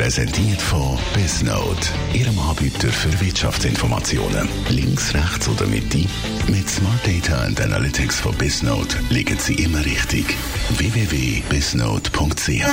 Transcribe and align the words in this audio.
Präsentiert 0.00 0.62
von 0.62 0.96
Bisnode. 1.12 1.76
Ihrem 2.14 2.38
Anbieter 2.38 2.88
für 2.88 3.20
Wirtschaftsinformationen. 3.20 4.48
Links, 4.70 5.12
rechts 5.12 5.46
oder 5.46 5.66
Mitte. 5.66 6.06
Mit 6.48 6.70
Smart 6.70 7.06
Data 7.06 7.44
and 7.44 7.60
Analytics 7.60 8.18
von 8.18 8.34
Bisnode 8.36 8.94
liegen 9.10 9.36
Sie 9.36 9.56
immer 9.56 9.84
richtig. 9.84 10.24
www.bisnode.ch 10.70 12.64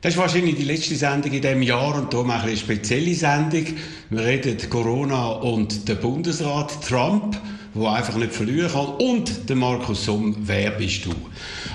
das 0.00 0.14
ist 0.14 0.18
wahrscheinlich 0.18 0.56
die 0.56 0.64
letzte 0.64 0.94
Sendung 0.96 1.32
in 1.32 1.42
diesem 1.42 1.62
Jahr 1.62 1.96
und 1.96 2.12
darum 2.12 2.30
eine 2.30 2.56
spezielle 2.56 3.14
Sendung. 3.14 3.64
Wir 4.10 4.24
reden 4.24 4.58
Corona 4.70 5.28
und 5.28 5.88
der 5.88 5.96
Bundesrat 5.96 6.72
Trump, 6.86 7.36
der 7.74 7.90
einfach 7.90 8.16
nicht 8.16 8.32
verlieren 8.32 8.70
kann, 8.70 8.86
und 8.98 9.48
der 9.48 9.56
Markus 9.56 10.04
Somm, 10.04 10.36
wer 10.40 10.70
bist 10.72 11.04
du? 11.04 11.14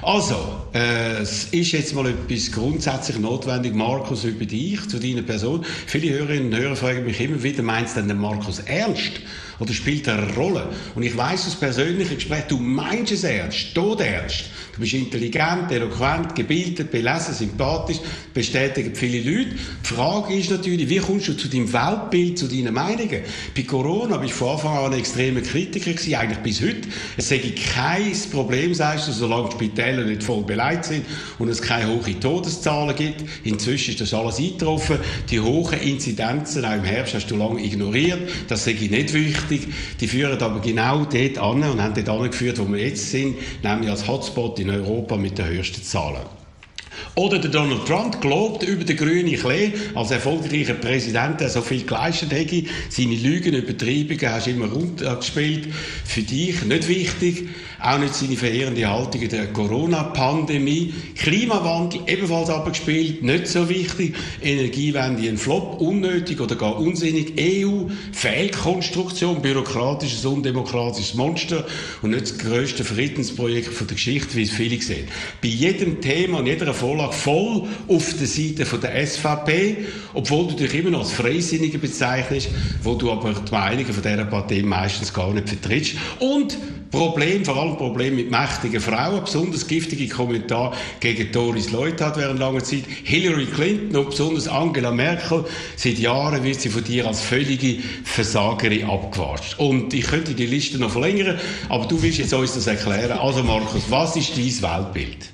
Also, 0.01 0.35
äh, 0.73 1.21
es 1.21 1.45
ist 1.45 1.71
jetzt 1.71 1.95
mal 1.95 2.07
etwas 2.07 2.51
grundsätzlich 2.51 3.19
notwendig, 3.19 3.73
Markus, 3.73 4.23
über 4.23 4.45
dich, 4.45 4.87
zu 4.89 4.99
deiner 4.99 5.21
Person. 5.21 5.65
Viele 5.85 6.17
Hörerinnen 6.17 6.53
und 6.53 6.59
Hörer 6.59 6.75
fragen 6.75 7.05
mich 7.05 7.19
immer 7.21 7.41
wieder, 7.41 7.63
meinst 7.63 7.95
du 7.95 7.99
denn 7.99 8.09
den 8.09 8.19
Markus 8.19 8.59
ernst? 8.59 9.21
Oder 9.59 9.73
spielt 9.73 10.07
er 10.07 10.17
eine 10.17 10.33
Rolle? 10.33 10.67
Und 10.95 11.03
ich 11.03 11.15
weiß 11.15 11.47
aus 11.47 11.55
persönlichen 11.55 12.15
Gesprächen, 12.15 12.45
du 12.49 12.57
meinst 12.57 13.11
es 13.11 13.23
ernst, 13.23 13.73
tot 13.73 14.01
ernst. 14.01 14.45
Du 14.73 14.79
bist 14.79 14.95
intelligent, 14.95 15.71
eloquent, 15.71 16.33
gebildet, 16.33 16.89
belesen, 16.89 17.35
sympathisch, 17.35 17.99
bestätigen 18.33 18.95
viele 18.95 19.19
Leute. 19.19 19.51
Die 19.51 19.93
Frage 19.93 20.33
ist 20.33 20.49
natürlich, 20.49 20.89
wie 20.89 20.97
kommst 20.97 21.27
du 21.27 21.33
zu 21.37 21.47
deinem 21.47 21.71
Weltbild, 21.71 22.39
zu 22.39 22.47
deinen 22.47 22.73
Meinungen? 22.73 23.21
Bei 23.55 23.61
Corona 23.61 24.17
bist 24.17 24.33
du 24.33 24.37
von 24.37 24.49
Anfang 24.49 24.77
an 24.77 24.93
ein 24.93 24.97
extremer 24.97 25.41
Kritiker 25.41 25.91
gewesen, 25.91 26.15
eigentlich 26.15 26.39
bis 26.39 26.61
heute. 26.61 26.87
Es 27.17 27.29
sei 27.29 27.37
kein 27.37 28.13
Problem, 28.31 28.73
sagst 28.73 29.07
du, 29.07 29.11
solange 29.11 29.49
die 29.49 29.57
Spitäler 29.57 30.05
nicht 30.05 30.23
voll 30.23 30.41
beleidigt 30.41 30.85
sind 30.85 31.05
und 31.37 31.49
es 31.49 31.61
keine 31.61 31.89
hohen 31.89 32.19
Todeszahlen 32.19 32.95
gibt. 32.95 33.23
Inzwischen 33.43 33.91
ist 33.91 34.01
das 34.01 34.11
alles 34.15 34.39
eingetroffen. 34.39 34.97
Die 35.29 35.39
hohen 35.39 35.79
Inzidenzen, 35.81 36.65
auch 36.65 36.73
im 36.73 36.83
Herbst, 36.83 37.13
hast 37.13 37.27
du 37.27 37.35
lange 37.35 37.63
ignoriert. 37.63 38.27
Das 38.47 38.65
sei 38.65 38.73
nicht 38.73 39.13
wichtig. 39.13 39.67
Die 39.99 40.07
führen 40.07 40.41
aber 40.41 40.61
genau 40.61 41.05
dort 41.05 41.37
an 41.37 41.61
und 41.61 41.79
haben 41.79 41.93
dort 41.93 42.09
angeführt, 42.09 42.57
wo 42.57 42.67
wir 42.71 42.81
jetzt 42.81 43.11
sind, 43.11 43.35
nämlich 43.61 43.91
als 43.91 44.07
Hotspot 44.07 44.62
in 44.63 44.69
Europa 44.69 45.17
mit 45.17 45.37
den 45.37 45.47
höchsten 45.47 45.83
Zahlen. 45.83 46.42
Oder 47.15 47.39
der 47.39 47.51
Donald 47.51 47.85
Trump 47.85 48.21
gelobt 48.21 48.63
über 48.63 48.83
den 48.83 48.97
grünen 48.97 49.35
Klee 49.35 49.73
als 49.95 50.11
erfolgreicher 50.11 50.73
Präsident, 50.73 51.39
der 51.41 51.49
so 51.49 51.61
viel 51.61 51.83
geleistet 51.83 52.31
hätte. 52.31 52.63
Seine 52.89 53.15
Lügen, 53.15 53.53
Übertreibungen 53.53 54.31
hast 54.33 54.47
du 54.47 54.51
immer 54.51 54.67
runtergespielt. 54.67 55.67
Für 56.05 56.21
dich 56.21 56.63
nicht 56.63 56.87
wichtig. 56.87 57.49
Auch 57.79 57.99
nicht 57.99 58.15
seine 58.15 58.37
verehrende 58.37 58.89
Haltung 58.89 59.21
in 59.21 59.29
der 59.29 59.47
Corona-Pandemie. 59.47 60.93
Klimawandel 61.17 61.99
ebenfalls 62.07 62.49
abgespielt. 62.49 63.21
Nicht 63.23 63.47
so 63.47 63.67
wichtig. 63.67 64.15
Energiewende 64.41 65.27
ein 65.27 65.37
Flop. 65.37 65.81
Unnötig 65.81 66.39
oder 66.39 66.55
gar 66.55 66.79
unsinnig. 66.79 67.33
EU, 67.37 67.89
Fehlkonstruktion, 68.13 69.41
bürokratisches, 69.41 70.25
undemokratisches 70.25 71.13
Monster 71.15 71.65
und 72.01 72.11
nicht 72.11 72.23
das 72.23 72.37
grösste 72.37 72.83
Friedensprojekt 72.83 73.79
der 73.79 73.87
Geschichte, 73.87 74.35
wie 74.35 74.43
es 74.43 74.51
viele 74.51 74.81
sehen. 74.81 75.07
Bei 75.41 75.49
jedem 75.49 75.99
Thema 76.01 76.39
und 76.39 76.47
jeder 76.47 76.73
Vorlage 76.83 77.13
voll 77.13 77.63
auf 77.87 78.13
der 78.19 78.27
Seite 78.27 78.65
von 78.65 78.81
der 78.81 79.07
SVP, 79.07 79.85
obwohl 80.13 80.47
du 80.47 80.55
dich 80.55 80.73
immer 80.73 80.89
noch 80.89 80.99
als 80.99 81.13
Freisinniger 81.13 81.77
bezeichnest, 81.77 82.49
wo 82.83 82.95
du 82.95 83.09
aber 83.09 83.33
die 83.33 83.51
Meinungen 83.51 83.93
von 83.93 84.03
dieser 84.03 84.25
Partei 84.25 84.63
meistens 84.63 85.13
gar 85.13 85.33
nicht 85.33 85.47
vertrittst. 85.47 85.93
Und 86.19 86.57
Problem, 86.91 87.45
vor 87.45 87.55
allem 87.55 87.77
Problem 87.77 88.17
mit 88.17 88.29
mächtigen 88.29 88.81
Frauen, 88.81 89.23
besonders 89.23 89.65
giftige 89.65 90.09
Kommentare 90.09 90.75
gegen 90.99 91.31
Doris 91.31 91.71
Leuthard 91.71 92.17
während 92.17 92.39
langer 92.39 92.63
Zeit, 92.63 92.83
Hillary 93.03 93.45
Clinton 93.45 93.95
und 93.95 94.09
besonders 94.09 94.49
Angela 94.49 94.91
Merkel. 94.91 95.45
Seit 95.77 95.97
Jahren 95.97 96.43
wird 96.43 96.59
sie 96.59 96.69
von 96.69 96.83
dir 96.83 97.07
als 97.07 97.21
völlige 97.21 97.81
Versagerin 98.03 98.89
abgewatscht. 98.89 99.57
Und 99.57 99.93
ich 99.93 100.05
könnte 100.05 100.33
die 100.33 100.45
Liste 100.45 100.77
noch 100.79 100.91
verlängern, 100.91 101.39
aber 101.69 101.87
du 101.87 101.99
willst 102.01 102.19
jetzt 102.19 102.33
uns 102.33 102.53
das 102.53 102.67
erklären. 102.67 103.17
Also 103.17 103.41
Markus, 103.41 103.83
was 103.89 104.17
ist 104.17 104.37
dein 104.37 104.61
Weltbild? 104.61 105.32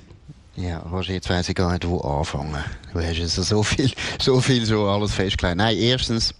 Ja, 0.60 0.84
jetzt 1.00 1.30
weiss 1.30 1.48
ich 1.48 1.54
gar 1.54 1.72
nicht, 1.72 1.88
wo 1.88 2.00
anfangen. 2.00 2.62
Du 2.92 3.00
hast 3.00 3.16
jetzt 3.16 3.36
so 3.36 3.62
viel, 3.62 3.90
so 4.20 4.40
viel 4.42 4.66
so 4.66 4.86
alles 4.86 5.14
festgelegt. 5.14 5.56
Nein, 5.56 5.76
erstens, 5.78 6.34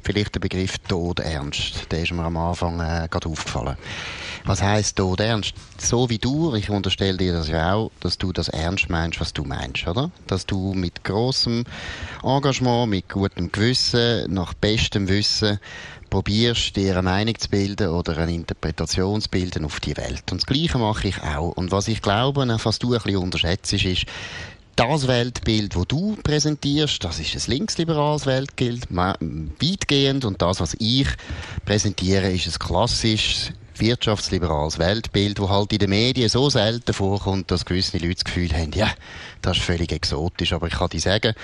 vielleicht 0.00 0.34
der 0.34 0.40
Begriff 0.40 0.78
Tod 0.78 1.18
ernst. 1.18 1.90
Der 1.90 2.02
ist 2.02 2.12
mir 2.12 2.22
am 2.22 2.36
Anfang 2.36 2.78
äh, 2.78 3.08
gerade 3.10 3.28
aufgefallen. 3.28 3.76
Was 4.44 4.62
heisst 4.62 4.96
Tod 4.96 5.18
ernst? 5.18 5.54
So 5.78 6.08
wie 6.08 6.18
du, 6.18 6.54
ich 6.54 6.70
unterstelle 6.70 7.16
dir 7.16 7.32
das 7.32 7.48
ja 7.48 7.74
auch, 7.74 7.90
dass 7.98 8.16
du 8.16 8.32
das 8.32 8.48
ernst 8.48 8.90
meinst, 8.90 9.20
was 9.20 9.32
du 9.32 9.42
meinst, 9.42 9.88
oder? 9.88 10.12
Dass 10.28 10.46
du 10.46 10.74
mit 10.74 11.02
großem 11.02 11.64
Engagement, 12.22 12.90
mit 12.90 13.08
gutem 13.08 13.50
Gewissen, 13.50 14.32
nach 14.32 14.54
bestem 14.54 15.08
Wissen 15.08 15.58
probierst, 16.14 16.76
dir 16.76 16.92
eine 16.92 17.02
Meinung 17.02 17.36
zu 17.36 17.48
bilden 17.48 17.88
oder 17.88 18.16
eine 18.18 18.32
Interpretation 18.32 19.20
zu 19.20 19.28
bilden 19.28 19.64
auf 19.64 19.80
die 19.80 19.96
Welt. 19.96 20.30
Und 20.30 20.42
das 20.42 20.46
Gleiche 20.46 20.78
mache 20.78 21.08
ich 21.08 21.20
auch. 21.24 21.56
Und 21.56 21.72
was 21.72 21.88
ich 21.88 22.02
glaube, 22.02 22.46
was 22.46 22.78
du 22.78 22.94
ein 22.94 23.02
bisschen 23.02 23.16
unterschätzt, 23.16 23.72
ist, 23.72 24.06
das 24.76 25.08
Weltbild, 25.08 25.74
wo 25.74 25.84
du 25.84 26.16
präsentierst, 26.22 27.02
das 27.02 27.18
ist 27.18 27.34
ein 27.34 27.52
linksliberales 27.52 28.26
Weltbild, 28.26 28.86
weitgehend. 28.92 30.24
Und 30.24 30.40
das, 30.40 30.60
was 30.60 30.76
ich 30.78 31.08
präsentiere, 31.64 32.30
ist 32.30 32.46
ein 32.46 32.64
klassisches 32.64 33.50
wirtschaftsliberales 33.76 34.78
Weltbild, 34.78 35.40
wo 35.40 35.48
halt 35.48 35.72
in 35.72 35.80
den 35.80 35.90
Medien 35.90 36.28
so 36.28 36.48
selten 36.48 36.92
vorkommt, 36.92 37.50
dass 37.50 37.64
gewisse 37.64 37.98
Leute 37.98 38.14
das 38.14 38.24
Gefühl 38.24 38.52
haben, 38.52 38.70
ja, 38.72 38.88
das 39.42 39.56
ist 39.56 39.64
völlig 39.64 39.90
exotisch. 39.90 40.52
Aber 40.52 40.68
ich 40.68 40.74
kann 40.74 40.90
dir 40.90 41.00
sagen, 41.00 41.34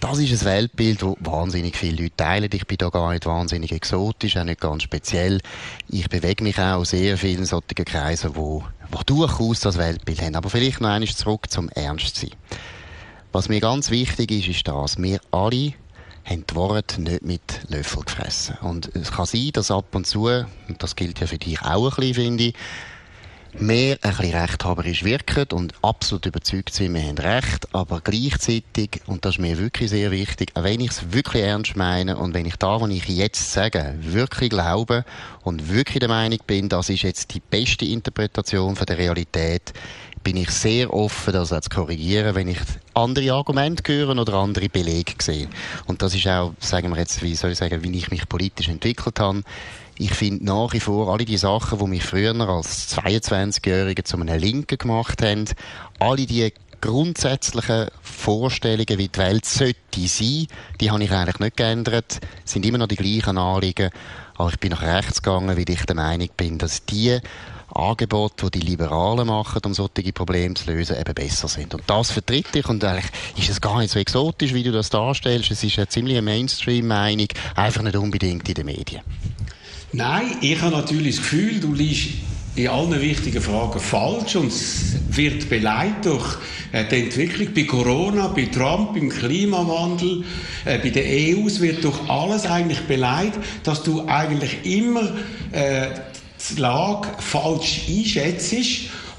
das 0.00 0.18
ist 0.18 0.42
ein 0.42 0.46
Weltbild, 0.46 1.02
das 1.02 1.14
wahnsinnig 1.20 1.76
viele 1.76 2.02
Leute 2.02 2.16
teilen. 2.16 2.50
Ich 2.52 2.66
bin 2.66 2.78
da 2.78 2.88
gar 2.88 3.12
nicht 3.12 3.26
wahnsinnig 3.26 3.72
exotisch, 3.72 4.36
auch 4.36 4.44
nicht 4.44 4.60
ganz 4.60 4.82
speziell. 4.82 5.40
Ich 5.88 6.08
bewege 6.08 6.44
mich 6.44 6.58
auch 6.58 6.84
sehr 6.84 7.18
vielen 7.18 7.44
solchen 7.44 7.84
Kreisen, 7.84 8.36
wo, 8.36 8.64
wo 8.90 9.00
durchaus 9.04 9.60
das 9.60 9.78
Weltbild 9.78 10.22
haben. 10.22 10.36
Aber 10.36 10.50
vielleicht 10.50 10.80
noch 10.80 10.90
einmal 10.90 11.08
zurück 11.08 11.50
zum 11.50 11.68
Ernstsein. 11.70 12.30
Was 13.32 13.48
mir 13.48 13.60
ganz 13.60 13.90
wichtig 13.90 14.30
ist, 14.30 14.48
ist 14.48 14.68
das, 14.68 14.98
wir 14.98 15.20
alle 15.30 15.74
haben 16.24 16.44
die 16.48 16.54
Worte 16.54 17.00
nicht 17.00 17.22
mit 17.22 17.60
Löffel 17.68 18.04
gefressen. 18.04 18.56
Und 18.60 18.94
es 18.94 19.12
kann 19.12 19.26
sein, 19.26 19.50
dass 19.52 19.70
ab 19.70 19.94
und 19.94 20.06
zu, 20.06 20.26
und 20.26 20.46
das 20.78 20.94
gilt 20.94 21.20
ja 21.20 21.26
für 21.26 21.38
dich 21.38 21.60
auch 21.62 21.90
ein 21.90 21.96
bisschen, 21.96 22.14
finde 22.14 22.44
ich, 22.44 22.54
mehr 23.60 23.98
ein 24.02 24.10
bisschen 24.16 24.34
rechthaberisch 24.34 25.04
wirken 25.04 25.46
und 25.52 25.74
absolut 25.82 26.26
überzeugt 26.26 26.72
sind, 26.72 26.94
wir 26.94 27.02
haben 27.02 27.18
Recht, 27.18 27.68
aber 27.74 28.00
gleichzeitig, 28.00 29.02
und 29.06 29.24
das 29.24 29.34
ist 29.34 29.40
mir 29.40 29.58
wirklich 29.58 29.90
sehr 29.90 30.10
wichtig, 30.10 30.52
wenn 30.54 30.80
ich 30.80 30.90
es 30.90 31.12
wirklich 31.12 31.42
ernst 31.42 31.76
meine 31.76 32.16
und 32.16 32.34
wenn 32.34 32.46
ich 32.46 32.56
da, 32.56 32.80
was 32.80 32.90
ich 32.90 33.08
jetzt 33.08 33.52
sage, 33.52 33.94
wirklich 34.00 34.50
glaube 34.50 35.04
und 35.42 35.72
wirklich 35.72 36.00
der 36.00 36.08
Meinung 36.08 36.38
bin, 36.46 36.68
das 36.68 36.88
ist 36.88 37.02
jetzt 37.02 37.34
die 37.34 37.40
beste 37.40 37.84
Interpretation 37.84 38.76
von 38.76 38.86
der 38.86 38.98
Realität, 38.98 39.72
bin 40.22 40.36
ich 40.36 40.50
sehr 40.50 40.92
offen, 40.92 41.32
das 41.32 41.48
zu 41.48 41.70
korrigieren, 41.70 42.34
wenn 42.34 42.48
ich 42.48 42.58
andere 42.94 43.32
Argumente 43.32 43.92
höre 43.92 44.16
oder 44.16 44.34
andere 44.34 44.68
Belege 44.68 45.14
sehe. 45.20 45.48
Und 45.86 46.02
das 46.02 46.14
ist 46.14 46.26
auch, 46.26 46.52
sagen 46.60 46.90
wir 46.90 46.98
jetzt, 46.98 47.22
wie 47.22 47.34
soll 47.34 47.52
ich 47.52 47.58
sagen, 47.58 47.82
wie 47.82 47.96
ich 47.96 48.10
mich 48.10 48.28
politisch 48.28 48.68
entwickelt 48.68 49.20
habe. 49.20 49.42
Ich 50.00 50.14
finde 50.14 50.44
nach 50.44 50.72
wie 50.72 50.80
vor 50.80 51.12
alle 51.12 51.24
die 51.24 51.36
Sachen, 51.36 51.80
die 51.80 51.86
mich 51.86 52.04
früher 52.04 52.32
als 52.48 52.96
22-Jähriger 52.96 54.04
zu 54.04 54.16
einem 54.16 54.38
Linken 54.38 54.78
gemacht 54.78 55.20
haben, 55.22 55.46
alle 55.98 56.24
die 56.24 56.52
grundsätzlichen 56.80 57.88
Vorstellungen, 58.00 58.96
wie 58.96 59.08
die 59.08 59.18
Welt 59.18 59.44
sollte 59.44 60.06
sein, 60.06 60.46
die 60.80 60.92
habe 60.92 61.02
ich 61.02 61.10
eigentlich 61.10 61.40
nicht 61.40 61.56
geändert, 61.56 62.20
sind 62.44 62.64
immer 62.64 62.78
noch 62.78 62.86
die 62.86 62.94
gleichen 62.94 63.38
Anliegen, 63.38 63.90
aber 64.36 64.50
ich 64.50 64.60
bin 64.60 64.70
nach 64.70 64.82
rechts 64.82 65.20
gegangen, 65.20 65.56
weil 65.56 65.68
ich 65.68 65.84
der 65.84 65.96
Meinung 65.96 66.28
bin, 66.36 66.58
dass 66.58 66.84
die 66.84 67.18
Angebote, 67.74 68.52
die 68.52 68.60
die 68.60 68.66
Liberalen 68.66 69.26
machen, 69.26 69.60
um 69.66 69.74
solche 69.74 70.12
Probleme 70.12 70.54
zu 70.54 70.70
lösen, 70.70 70.96
eben 70.96 71.14
besser 71.14 71.48
sind. 71.48 71.74
Und 71.74 71.82
das 71.88 72.12
vertritt 72.12 72.54
ich 72.54 72.68
und 72.68 72.84
eigentlich 72.84 73.10
ist 73.36 73.50
es 73.50 73.60
gar 73.60 73.78
nicht 73.78 73.90
so 73.90 73.98
exotisch, 73.98 74.54
wie 74.54 74.62
du 74.62 74.70
das 74.70 74.90
darstellst. 74.90 75.50
Es 75.50 75.64
ist 75.64 75.76
eine 75.76 75.88
ziemliche 75.88 76.22
Mainstream-Meinung, 76.22 77.28
einfach 77.56 77.82
nicht 77.82 77.96
unbedingt 77.96 78.48
in 78.48 78.54
den 78.54 78.66
Medien. 78.66 79.02
Nein, 79.92 80.36
ich 80.42 80.60
habe 80.60 80.76
natürlich 80.76 81.16
das 81.16 81.24
Gefühl, 81.24 81.60
du 81.60 81.72
liest 81.72 82.08
in 82.56 82.68
allen 82.68 83.00
wichtigen 83.00 83.40
Fragen 83.40 83.80
falsch 83.80 84.36
und 84.36 84.48
es 84.48 84.96
wird 85.08 85.48
beleidigt 85.48 86.04
durch 86.04 86.36
äh, 86.72 86.84
die 86.84 87.04
Entwicklung 87.04 87.54
bei 87.54 87.62
Corona, 87.62 88.28
bei 88.28 88.44
Trump, 88.46 88.92
beim 88.92 89.08
Klimawandel, 89.08 90.24
äh, 90.66 90.78
bei 90.78 90.90
der 90.90 91.04
EU. 91.04 91.46
Es 91.46 91.60
wird 91.62 91.84
durch 91.84 91.98
alles 92.10 92.44
eigentlich 92.44 92.80
beleidigt, 92.80 93.38
dass 93.62 93.82
du 93.82 94.06
eigentlich 94.06 94.58
immer 94.64 95.10
äh, 95.52 95.86
die 96.50 96.60
Lage 96.60 97.08
falsch 97.18 97.86
einschätzt 97.88 98.54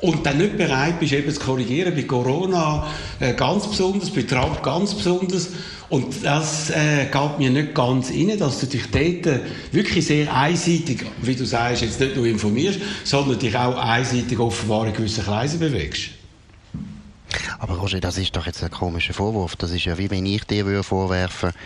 und 0.02 0.26
dann 0.26 0.38
nicht 0.38 0.58
bereit 0.58 1.00
bist, 1.00 1.14
eben 1.14 1.32
zu 1.32 1.40
korrigieren, 1.40 1.94
bei 1.94 2.04
Corona 2.04 2.88
äh, 3.20 3.34
ganz 3.34 3.68
besonders, 3.68 4.10
bei 4.10 4.24
Trump 4.24 4.64
ganz 4.64 4.94
besonders. 4.94 5.50
Und 5.90 6.24
das 6.24 6.70
äh, 6.70 7.08
geht 7.12 7.40
mir 7.40 7.50
nicht 7.50 7.74
ganz 7.74 8.12
rein, 8.12 8.38
dass 8.38 8.60
du 8.60 8.68
dich 8.68 8.84
dort 8.92 9.26
äh, 9.26 9.40
wirklich 9.72 10.06
sehr 10.06 10.34
einseitig, 10.34 11.06
wie 11.22 11.36
du 11.36 11.46
sagst, 11.46 11.82
jetzt 11.82 12.00
nicht 12.00 12.16
nur 12.16 12.28
informierst, 12.28 12.80
sondern 13.04 13.40
dich 13.40 13.56
auch 13.58 13.78
einseitig 13.78 14.38
offenbar 14.40 14.88
in 14.88 14.94
gewissen 14.94 15.24
Kreisen 15.24 15.60
bewegst. 15.60 16.19
Aber 17.60 17.76
Roger, 17.76 18.00
das 18.00 18.18
ist 18.18 18.36
doch 18.36 18.46
jetzt 18.46 18.64
ein 18.64 18.72
komischer 18.72 19.14
Vorwurf. 19.14 19.56
Das 19.56 19.72
ist 19.72 19.86
ja 19.86 19.98
wie 19.98 20.10
wenn 20.10 20.26
ich 20.26 20.44
dir 20.46 20.84
vorwerfen 20.84 21.50
würde 21.50 21.60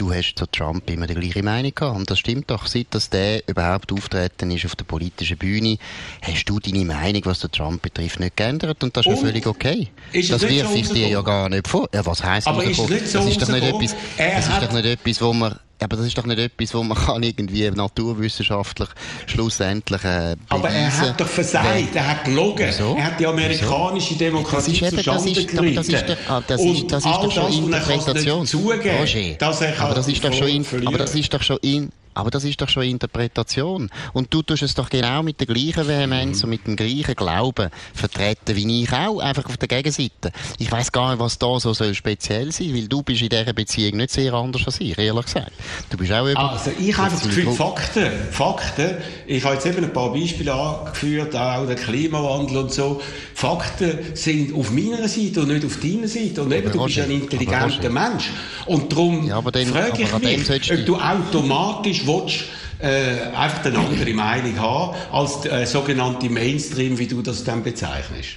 du 0.00 0.12
hast 0.14 0.34
zu 0.34 0.46
Trump 0.46 0.88
immer 0.88 1.06
die 1.06 1.14
gleiche 1.14 1.42
Meinung 1.42 1.74
gehabt. 1.74 1.96
Und 1.96 2.10
das 2.10 2.18
stimmt 2.18 2.50
doch. 2.50 2.66
Seit 2.66 2.86
dass 2.90 3.10
der 3.10 3.46
überhaupt 3.46 3.92
auftreten 3.92 4.50
ist 4.50 4.64
auf 4.64 4.74
der 4.74 4.84
politischen 4.84 5.36
Bühne, 5.36 5.76
hast 6.22 6.46
du 6.46 6.58
deine 6.58 6.84
Meinung, 6.84 7.22
was 7.26 7.40
den 7.40 7.52
Trump 7.52 7.82
betrifft, 7.82 8.18
nicht 8.18 8.36
geändert. 8.36 8.82
Und 8.82 8.96
das 8.96 9.06
ist 9.06 9.12
ja 9.12 9.18
völlig 9.18 9.46
okay. 9.46 9.88
das 10.12 10.42
wirf 10.42 10.74
ich 10.74 10.88
dir 10.88 11.08
ja 11.08 11.20
gar 11.20 11.48
nicht 11.48 11.68
vor. 11.68 11.88
Ja, 11.92 12.04
was 12.06 12.24
heisst 12.24 12.46
Aber 12.46 12.64
ist 12.64 12.76
so 12.76 12.88
das 12.88 13.02
ist 13.26 13.42
doch 13.42 13.48
nicht 13.48 13.64
etwas, 13.64 13.94
das 14.16 14.48
ist 14.48 14.62
doch 14.62 14.72
nicht 14.72 14.86
etwas, 14.86 15.20
wo 15.20 15.32
man 15.32 15.58
aber 15.82 15.96
das 15.96 16.06
ist 16.06 16.16
doch 16.16 16.26
nicht 16.26 16.38
etwas, 16.38 16.74
wo 16.74 16.82
man 16.82 16.96
kann 17.06 17.22
irgendwie 17.22 17.70
naturwissenschaftlich 17.70 18.88
schlussendlich 19.26 20.04
äh, 20.04 20.36
Aber 20.48 20.68
er 20.68 20.96
hat 20.96 21.20
doch 21.20 21.26
versagt, 21.26 21.94
er 21.94 22.08
hat 22.08 22.24
gelogen. 22.24 22.66
Wieso? 22.68 22.94
Er 22.96 23.04
hat 23.04 23.20
die 23.20 23.26
amerikanische 23.26 24.14
Demokratie 24.14 24.78
das 24.80 25.24
ist 25.26 25.36
zustande 25.36 25.70
eben, 25.70 25.74
das 25.76 25.88
ist, 25.88 26.04
ah, 26.28 26.42
das 26.46 26.60
ist, 26.60 26.92
das 26.92 27.04
ist, 27.04 27.06
das 27.06 27.06
ist 27.06 27.22
doch 27.22 27.32
schon 27.32 27.52
Interpretation. 27.52 28.46
Roger, 28.54 29.82
aber 29.82 29.94
das 29.94 30.08
ist 30.08 30.24
doch 30.24 30.32
schon, 30.32 30.66
aber 30.86 30.98
das 30.98 31.14
ist 31.14 31.32
doch 31.32 31.42
schon 31.42 31.58
in, 31.62 31.90
aber 32.14 32.30
das 32.30 32.44
ist 32.44 32.60
doch 32.60 32.68
schon 32.68 32.82
Interpretation. 32.82 33.90
Und 34.12 34.32
du 34.34 34.42
tust 34.42 34.62
es 34.62 34.74
doch 34.74 34.90
genau 34.90 35.22
mit 35.22 35.38
der 35.40 35.46
gleichen 35.46 35.86
Vehemenz 35.86 36.42
und 36.42 36.50
mit 36.50 36.66
dem 36.66 36.76
gleichen 36.76 37.14
Glauben 37.14 37.70
vertreten 37.94 38.56
wie 38.56 38.82
ich 38.82 38.92
auch, 38.92 39.20
einfach 39.20 39.46
auf 39.46 39.56
der 39.56 39.68
Gegenseite. 39.68 40.32
Ich 40.58 40.70
weiß 40.70 40.90
gar 40.92 41.10
nicht, 41.10 41.20
was 41.20 41.38
da 41.38 41.60
so 41.60 41.72
soll 41.72 41.94
speziell 41.94 42.50
sein, 42.52 42.74
weil 42.74 42.88
du 42.88 43.02
bist 43.02 43.22
in 43.22 43.28
dieser 43.28 43.52
Beziehung 43.52 43.96
nicht 43.96 44.10
sehr 44.10 44.32
anders 44.34 44.62
als 44.66 44.80
ich, 44.80 44.98
ehrlich 44.98 45.24
gesagt. 45.24 45.52
Du 45.88 45.96
bist 45.96 46.12
auch 46.12 46.26
über 46.26 46.38
Also 46.38 46.72
ich 46.78 46.96
habe 46.96 47.10
das 47.10 47.22
Gefühl, 47.22 47.52
Fakten, 47.52 48.10
Fakten, 48.30 48.96
ich 49.26 49.44
habe 49.44 49.54
jetzt 49.54 49.66
eben 49.66 49.84
ein 49.84 49.92
paar 49.92 50.12
Beispiele 50.12 50.52
angeführt, 50.52 51.34
auch 51.36 51.66
der 51.66 51.76
Klimawandel 51.76 52.56
und 52.56 52.72
so. 52.72 53.00
Fakten 53.34 53.98
sind 54.14 54.54
auf 54.54 54.70
meiner 54.70 55.08
Seite 55.08 55.42
und 55.42 55.48
nicht 55.48 55.64
auf 55.64 55.78
deiner 55.80 56.08
Seite. 56.08 56.42
Und 56.42 56.52
eben, 56.52 56.68
aber 56.68 56.78
du 56.78 56.84
bist 56.84 56.98
ein 56.98 57.10
intelligenter 57.10 57.90
Mensch. 57.90 58.30
Und 58.66 58.92
darum 58.92 59.26
ja, 59.26 59.40
frage 59.40 60.02
ich 60.02 60.18
mich, 60.18 60.72
ob 60.72 60.86
du 60.86 60.96
automatisch 60.96 61.99
manchmal 62.04 62.22
willst, 62.24 62.44
äh, 62.80 63.36
einfach 63.36 63.64
eine 63.64 63.78
andere 63.78 64.14
Meinung 64.14 64.58
haben 64.58 64.96
als 65.12 65.42
der 65.42 65.52
äh, 65.52 65.66
sogenannte 65.66 66.28
Mainstream, 66.30 66.98
wie 66.98 67.06
du 67.06 67.22
das 67.22 67.44
dann 67.44 67.62
bezeichnest. 67.62 68.36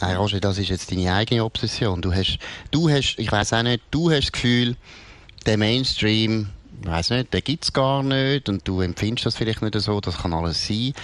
Nein, 0.00 0.16
Roger, 0.16 0.40
das 0.40 0.58
ist 0.58 0.70
jetzt 0.70 0.90
deine 0.90 1.12
eigene 1.12 1.44
Obsession. 1.44 2.00
Du 2.00 2.12
hast, 2.12 2.38
du 2.70 2.88
hast, 2.88 3.16
ich 3.18 3.30
weiß 3.30 3.52
auch 3.52 3.62
nicht, 3.62 3.82
du 3.90 4.10
hast 4.10 4.26
das 4.26 4.32
Gefühl, 4.32 4.76
der 5.44 5.58
Mainstream, 5.58 6.48
ich 6.82 6.88
weiß 6.88 7.10
nicht, 7.10 7.32
der 7.34 7.42
gibt 7.42 7.64
es 7.64 7.72
gar 7.72 8.02
nicht 8.02 8.48
und 8.48 8.66
du 8.66 8.80
empfindest 8.80 9.26
das 9.26 9.36
vielleicht 9.36 9.60
nicht 9.60 9.78
so, 9.78 10.00
das 10.00 10.18
kann 10.18 10.32
alles 10.32 10.66
sein. 10.66 10.94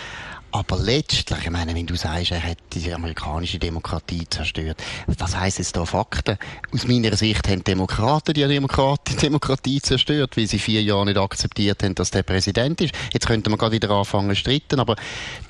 Aber 0.58 0.78
letztlich, 0.78 1.38
ich 1.44 1.50
meine, 1.50 1.74
wenn 1.74 1.84
du 1.84 1.96
sagst, 1.96 2.30
er 2.30 2.42
hat 2.42 2.56
die 2.72 2.90
amerikanische 2.90 3.58
Demokratie 3.58 4.26
zerstört, 4.30 4.82
was 5.06 5.36
heisst 5.36 5.58
jetzt 5.58 5.76
da 5.76 5.84
Fakten? 5.84 6.38
Aus 6.72 6.86
meiner 6.86 7.14
Sicht 7.14 7.46
haben 7.46 7.62
Demokraten 7.62 8.32
die 8.32 8.46
Demokratie, 8.46 9.16
Demokratie 9.16 9.82
zerstört, 9.82 10.34
weil 10.38 10.46
sie 10.46 10.58
vier 10.58 10.82
Jahre 10.82 11.04
nicht 11.04 11.18
akzeptiert 11.18 11.82
haben, 11.82 11.94
dass 11.94 12.10
der 12.10 12.22
Präsident 12.22 12.80
ist. 12.80 12.94
Jetzt 13.12 13.26
könnte 13.26 13.50
man 13.50 13.58
gerade 13.58 13.72
wieder 13.72 13.90
anfangen 13.90 14.30
zu 14.30 14.36
streiten, 14.36 14.80
aber 14.80 14.96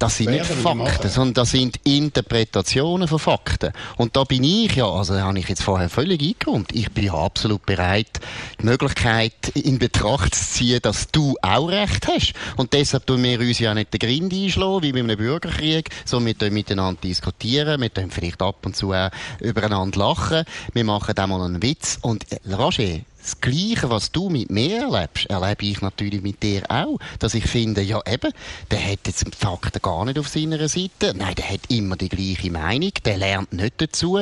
das 0.00 0.16
sind 0.16 0.30
nicht 0.30 0.44
Fakten, 0.44 1.08
sondern 1.08 1.34
das 1.34 1.52
sind 1.52 1.78
Interpretationen 1.84 3.06
von 3.06 3.20
Fakten. 3.20 3.72
Und 3.98 4.16
da 4.16 4.24
bin 4.24 4.42
ich 4.42 4.74
ja, 4.74 4.90
also 4.90 5.14
da 5.14 5.22
habe 5.22 5.38
ich 5.38 5.48
jetzt 5.48 5.62
vorher 5.62 5.88
völlig 5.88 6.20
eingeräumt, 6.20 6.74
ich 6.74 6.90
bin 6.90 7.04
ja 7.04 7.14
absolut 7.14 7.64
bereit, 7.64 8.18
die 8.60 8.64
Möglichkeit 8.64 9.50
in 9.54 9.78
Betracht 9.78 10.34
zu 10.34 10.44
ziehen, 10.44 10.80
dass 10.82 11.12
du 11.12 11.36
auch 11.42 11.68
Recht 11.68 12.08
hast. 12.08 12.32
Und 12.56 12.72
deshalb 12.72 13.06
tun 13.06 13.22
wir 13.22 13.38
uns 13.38 13.60
ja 13.60 13.72
nicht 13.72 13.92
den 13.92 14.00
Grind 14.00 14.32
einschlagen, 14.32 14.95
bei 14.96 15.02
einem 15.02 15.18
Bürgerkrieg, 15.18 15.90
so 16.04 16.24
wir 16.24 16.34
miteinander 16.50 17.00
diskutieren, 17.02 17.80
wir 17.80 18.10
vielleicht 18.10 18.40
ab 18.42 18.64
und 18.64 18.76
zu 18.76 18.92
auch 18.92 19.10
übereinander 19.40 19.98
lachen, 19.98 20.44
wir 20.72 20.84
machen 20.84 21.14
auch 21.18 21.26
mal 21.26 21.42
einen 21.42 21.62
Witz. 21.62 21.98
Und 22.00 22.24
äh, 22.32 22.54
Roger, 22.54 23.00
das 23.26 23.40
Gleiche, 23.40 23.90
was 23.90 24.12
du 24.12 24.30
mit 24.30 24.50
mir 24.50 24.82
erlebst, 24.82 25.26
erlebe 25.26 25.66
ich 25.66 25.80
natürlich 25.80 26.22
mit 26.22 26.42
dir 26.44 26.62
auch. 26.68 26.98
Dass 27.18 27.34
ich 27.34 27.44
finde, 27.44 27.82
ja 27.82 28.00
eben, 28.06 28.32
der 28.70 28.80
hat 28.80 29.00
jetzt 29.04 29.26
die 29.26 29.36
Fakten 29.36 29.80
gar 29.82 30.04
nicht 30.04 30.18
auf 30.18 30.28
seiner 30.28 30.68
Seite. 30.68 31.12
Nein, 31.14 31.34
der 31.34 31.50
hat 31.50 31.60
immer 31.68 31.96
die 31.96 32.08
gleiche 32.08 32.52
Meinung. 32.52 32.92
Der 33.04 33.16
lernt 33.16 33.52
nicht 33.52 33.74
dazu. 33.78 34.20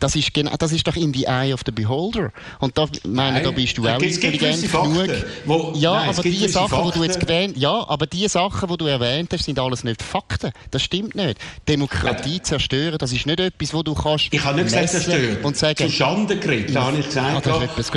Das 0.00 0.16
ist, 0.16 0.32
genau, 0.32 0.56
das 0.58 0.72
ist 0.72 0.86
doch 0.86 0.96
in 0.96 1.12
the 1.12 1.24
eye 1.24 1.52
of 1.52 1.60
the 1.66 1.72
beholder. 1.72 2.32
Und 2.58 2.78
da, 2.78 2.86
meine, 3.04 3.32
nein, 3.32 3.44
da 3.44 3.50
bist 3.50 3.76
du 3.76 3.86
auch 3.86 4.00
intelligent 4.00 4.72
genug. 4.72 5.10
Wo, 5.44 5.72
ja, 5.76 5.94
nein, 5.94 6.08
aber 6.08 6.22
die 6.22 6.48
Sachen, 6.48 6.84
die 6.84 6.98
du 6.98 7.04
jetzt 7.04 7.20
gewähnt, 7.20 7.58
ja, 7.58 7.86
aber 7.88 8.06
die 8.06 8.26
Sachen, 8.28 8.68
die 8.70 8.76
du 8.78 8.86
erwähnt 8.86 9.32
hast, 9.34 9.44
sind 9.44 9.58
alles 9.58 9.84
nicht 9.84 10.02
Fakten. 10.02 10.52
Das 10.70 10.82
stimmt 10.82 11.14
nicht. 11.14 11.38
Demokratie 11.68 12.36
ja. 12.36 12.42
zerstören, 12.42 12.96
das 12.96 13.12
ist 13.12 13.26
nicht 13.26 13.38
etwas, 13.38 13.74
wo 13.74 13.82
du 13.82 13.94
kannst. 13.94 14.28
Ich 14.30 14.42
habe 14.42 14.56
nicht 14.56 14.66
gesagt 14.66 14.88
zerstören. 14.88 15.44
Und 15.44 15.58
sagen, 15.58 15.76
zu 15.76 15.90
Schande 15.90 16.38
geredet, 16.38 16.74
da 16.74 16.84
habe 16.84 16.98
ich 16.98 17.06
gesagt. 17.06 17.36
Ah, 17.36 17.40
das 17.40 17.56
ist 17.58 17.62
etwas 17.64 17.90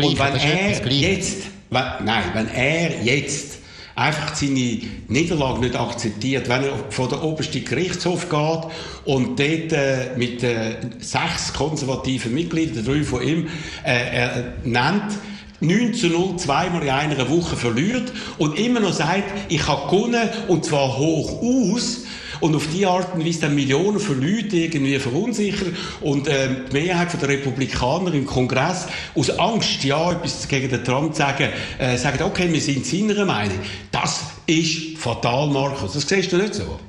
er 0.49 0.91
jetzt, 0.91 1.47
nein, 1.69 2.23
wenn 2.33 2.47
er 2.49 3.03
jetzt 3.03 3.59
einfach 3.95 4.33
seine 4.33 4.79
Niederlage 5.07 5.59
nicht 5.59 5.75
akzeptiert, 5.75 6.47
wenn 6.47 6.63
er 6.63 6.71
vor 6.89 7.09
den 7.09 7.19
obersten 7.19 7.65
Gerichtshof 7.65 8.29
geht 8.29 8.71
und 9.05 9.39
dort 9.39 9.73
äh, 9.73 10.15
mit 10.15 10.41
äh, 10.43 10.75
sechs 10.99 11.53
konservativen 11.53 12.33
Mitgliedern, 12.33 12.85
drei 12.85 13.03
von 13.03 13.21
ihm, 13.21 13.47
äh, 13.83 14.17
er 14.17 14.53
nennt, 14.63 15.17
9 15.61 15.93
zu 15.93 16.07
0 16.07 16.37
zweimal 16.37 16.83
in 16.83 16.89
einer 16.89 17.29
Woche 17.29 17.55
verliert 17.55 18.11
und 18.37 18.57
immer 18.57 18.79
noch 18.79 18.93
sagt, 18.93 19.23
ich 19.49 19.67
habe 19.67 19.89
gewonnen 19.89 20.29
und 20.47 20.65
zwar 20.65 20.97
hoch 20.97 21.41
aus, 21.41 22.03
und 22.39 22.55
auf 22.55 22.67
die 22.73 22.85
Art 22.85 23.13
und 23.13 23.25
Weise 23.25 23.41
dann 23.41 23.55
Millionen 23.55 23.99
von 23.99 24.21
Leuten 24.21 24.55
irgendwie 24.55 24.97
verunsichern 24.99 25.75
und 26.01 26.27
äh, 26.27 26.49
die 26.69 26.73
Mehrheit 26.73 27.21
der 27.21 27.29
Republikaner 27.29 28.13
im 28.13 28.25
Kongress 28.25 28.87
aus 29.15 29.29
Angst, 29.31 29.83
ja, 29.83 30.11
etwas 30.11 30.47
gegen 30.47 30.69
den 30.69 30.83
Trump 30.83 31.13
zu 31.13 31.19
sagen, 31.19 31.49
äh, 31.77 31.97
sagen, 31.97 32.23
okay, 32.23 32.51
wir 32.51 32.61
sind 32.61 32.85
seiner 32.85 33.25
Meinung. 33.25 33.59
Das 33.91 34.21
ist 34.45 34.97
fatal, 34.97 35.47
Markus. 35.47 35.93
Das 35.93 36.07
siehst 36.07 36.31
du 36.31 36.37
nicht 36.37 36.55
so? 36.55 36.79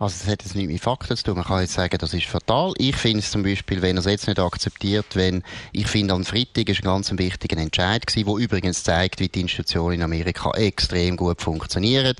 Also 0.00 0.24
das 0.24 0.32
hat 0.32 0.42
jetzt 0.42 0.56
nicht 0.56 0.68
mit 0.68 0.80
Fakten 0.80 1.14
zu 1.14 1.24
tun. 1.24 1.34
Man 1.34 1.44
kann 1.44 1.60
jetzt 1.60 1.74
sagen, 1.74 1.98
das 1.98 2.14
ist 2.14 2.24
fatal. 2.24 2.72
Ich 2.78 2.96
finde 2.96 3.18
es 3.18 3.30
zum 3.30 3.42
Beispiel, 3.42 3.82
wenn 3.82 3.98
er 3.98 4.00
es 4.00 4.06
jetzt 4.06 4.26
nicht 4.26 4.40
akzeptiert, 4.40 5.04
wenn, 5.12 5.42
ich 5.72 5.88
finde, 5.88 6.14
am 6.14 6.24
Freitag 6.24 6.70
ist 6.70 6.78
ein 6.80 6.84
ganz 6.84 7.12
wichtiger 7.12 7.58
Entscheid 7.58 8.06
gewesen, 8.06 8.26
der 8.26 8.36
übrigens 8.36 8.82
zeigt, 8.82 9.20
wie 9.20 9.28
die 9.28 9.42
Institutionen 9.42 9.96
in 9.96 10.02
Amerika 10.02 10.52
extrem 10.52 11.18
gut 11.18 11.42
funktionieren. 11.42 12.16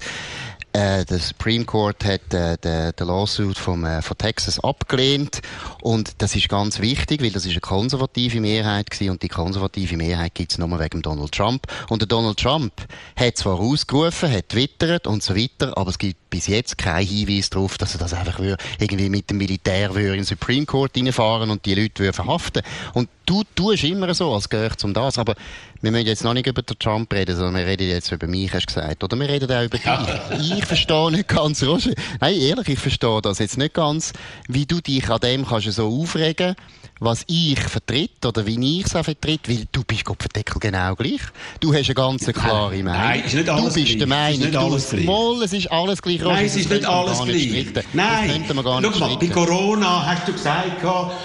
Äh, 0.72 1.04
der 1.04 1.18
Supreme 1.18 1.64
Court 1.64 2.04
hat 2.04 2.32
äh, 2.32 2.56
den, 2.56 2.92
den 2.92 3.06
Lawsuit 3.06 3.58
vom, 3.58 3.84
äh, 3.84 4.02
von 4.02 4.16
Texas 4.16 4.62
abgelehnt. 4.62 5.40
Und 5.82 6.12
das 6.18 6.36
ist 6.36 6.48
ganz 6.48 6.78
wichtig, 6.78 7.22
weil 7.22 7.30
das 7.30 7.44
ist 7.44 7.52
eine 7.52 7.60
konservative 7.60 8.40
Mehrheit 8.40 8.88
gewesen 8.88 9.10
und 9.10 9.22
die 9.22 9.28
konservative 9.28 9.96
Mehrheit 9.96 10.34
gibt 10.34 10.52
es 10.52 10.58
nur 10.58 10.78
wegen 10.78 11.02
Donald 11.02 11.32
Trump. 11.32 11.66
Und 11.88 12.02
der 12.02 12.06
Donald 12.06 12.38
Trump 12.38 12.72
hat 13.16 13.36
zwar 13.36 13.58
ausgerufen, 13.58 14.30
hat 14.30 14.50
twittert 14.50 15.08
und 15.08 15.24
so 15.24 15.34
weiter, 15.34 15.76
aber 15.76 15.90
es 15.90 15.98
gibt 15.98 16.30
bis 16.30 16.46
jetzt 16.46 16.78
keinen 16.78 17.06
Hinweis 17.06 17.50
darauf, 17.50 17.76
dass 17.76 17.94
er 17.94 17.98
das 17.98 18.14
einfach 18.14 18.38
irgendwie 18.78 19.08
mit 19.08 19.28
dem 19.28 19.38
Militär 19.38 19.90
in 19.96 20.12
den 20.12 20.24
Supreme 20.24 20.66
Court 20.66 20.96
reinfahren 20.96 21.50
und 21.50 21.66
die 21.66 21.74
Leute 21.74 22.12
verhaften. 22.12 22.62
Und 22.94 23.08
du 23.26 23.42
tust 23.54 23.82
immer 23.84 24.14
so, 24.14 24.32
als 24.32 24.48
gehört 24.48 24.82
um 24.84 24.94
das, 24.94 25.18
aber 25.18 25.34
wir 25.82 25.90
müssen 25.90 26.06
jetzt 26.06 26.24
noch 26.24 26.34
nicht 26.34 26.46
über 26.46 26.62
den 26.62 26.78
Trump 26.78 27.12
reden, 27.12 27.36
sondern 27.36 27.56
wir 27.56 27.66
reden 27.66 27.88
jetzt 27.88 28.12
über 28.12 28.26
mich, 28.26 28.52
hast 28.52 28.66
du 28.66 28.74
gesagt. 28.74 29.02
Oder 29.02 29.18
wir 29.18 29.28
reden 29.28 29.50
auch 29.50 29.64
über 29.64 29.78
dich. 29.78 30.59
Ich 30.60 30.66
verstehe 30.66 31.10
nicht 31.10 31.26
ganz, 31.26 31.62
Roger. 31.62 31.92
Nein, 32.20 32.34
ehrlich, 32.34 32.68
ich 32.68 32.78
verstehe 32.78 33.22
das 33.22 33.38
jetzt 33.38 33.56
nicht 33.56 33.72
ganz, 33.72 34.12
wie 34.46 34.66
du 34.66 34.82
dich 34.82 35.08
an 35.08 35.18
dem 35.18 35.46
kannst 35.46 35.72
so 35.72 35.88
aufregen 35.88 36.54
was 37.00 37.24
ich 37.26 37.58
vertritt 37.58 38.24
oder 38.24 38.44
wie 38.46 38.78
ich 38.78 38.86
es 38.86 38.94
auch 38.94 39.04
vertritt, 39.04 39.48
weil 39.48 39.66
du 39.72 39.82
bist 39.84 40.04
Gott 40.04 40.20
verdeckel 40.20 40.60
genau 40.60 40.94
gleich. 40.94 41.20
Du 41.58 41.74
hast 41.74 41.86
eine 41.86 41.94
ganz 41.94 42.26
klare 42.26 42.82
Meinung. 42.82 42.92
Nein, 42.92 43.22
ist 43.24 43.34
nicht 43.34 43.48
alles 43.48 43.74
Du 43.74 43.80
bist 43.80 43.86
gleich. 43.86 43.98
der 43.98 44.06
Meinung, 44.06 44.48
ist 44.48 44.56
alles 44.56 44.88
du, 44.90 44.96
Moll, 44.98 45.42
es 45.42 45.52
ist 45.52 45.72
alles 45.72 46.02
gleich. 46.02 46.20
Nein, 46.20 46.44
es 46.44 46.56
ist 46.56 46.70
nicht 46.70 46.84
alles 46.84 47.24
gleich. 47.24 47.66
Nein, 47.92 48.44
schau 48.46 48.54
mal, 48.54 49.16
bei 49.18 49.26
Corona 49.28 50.06
hast 50.06 50.28
du 50.28 50.32
gesagt, 50.32 50.84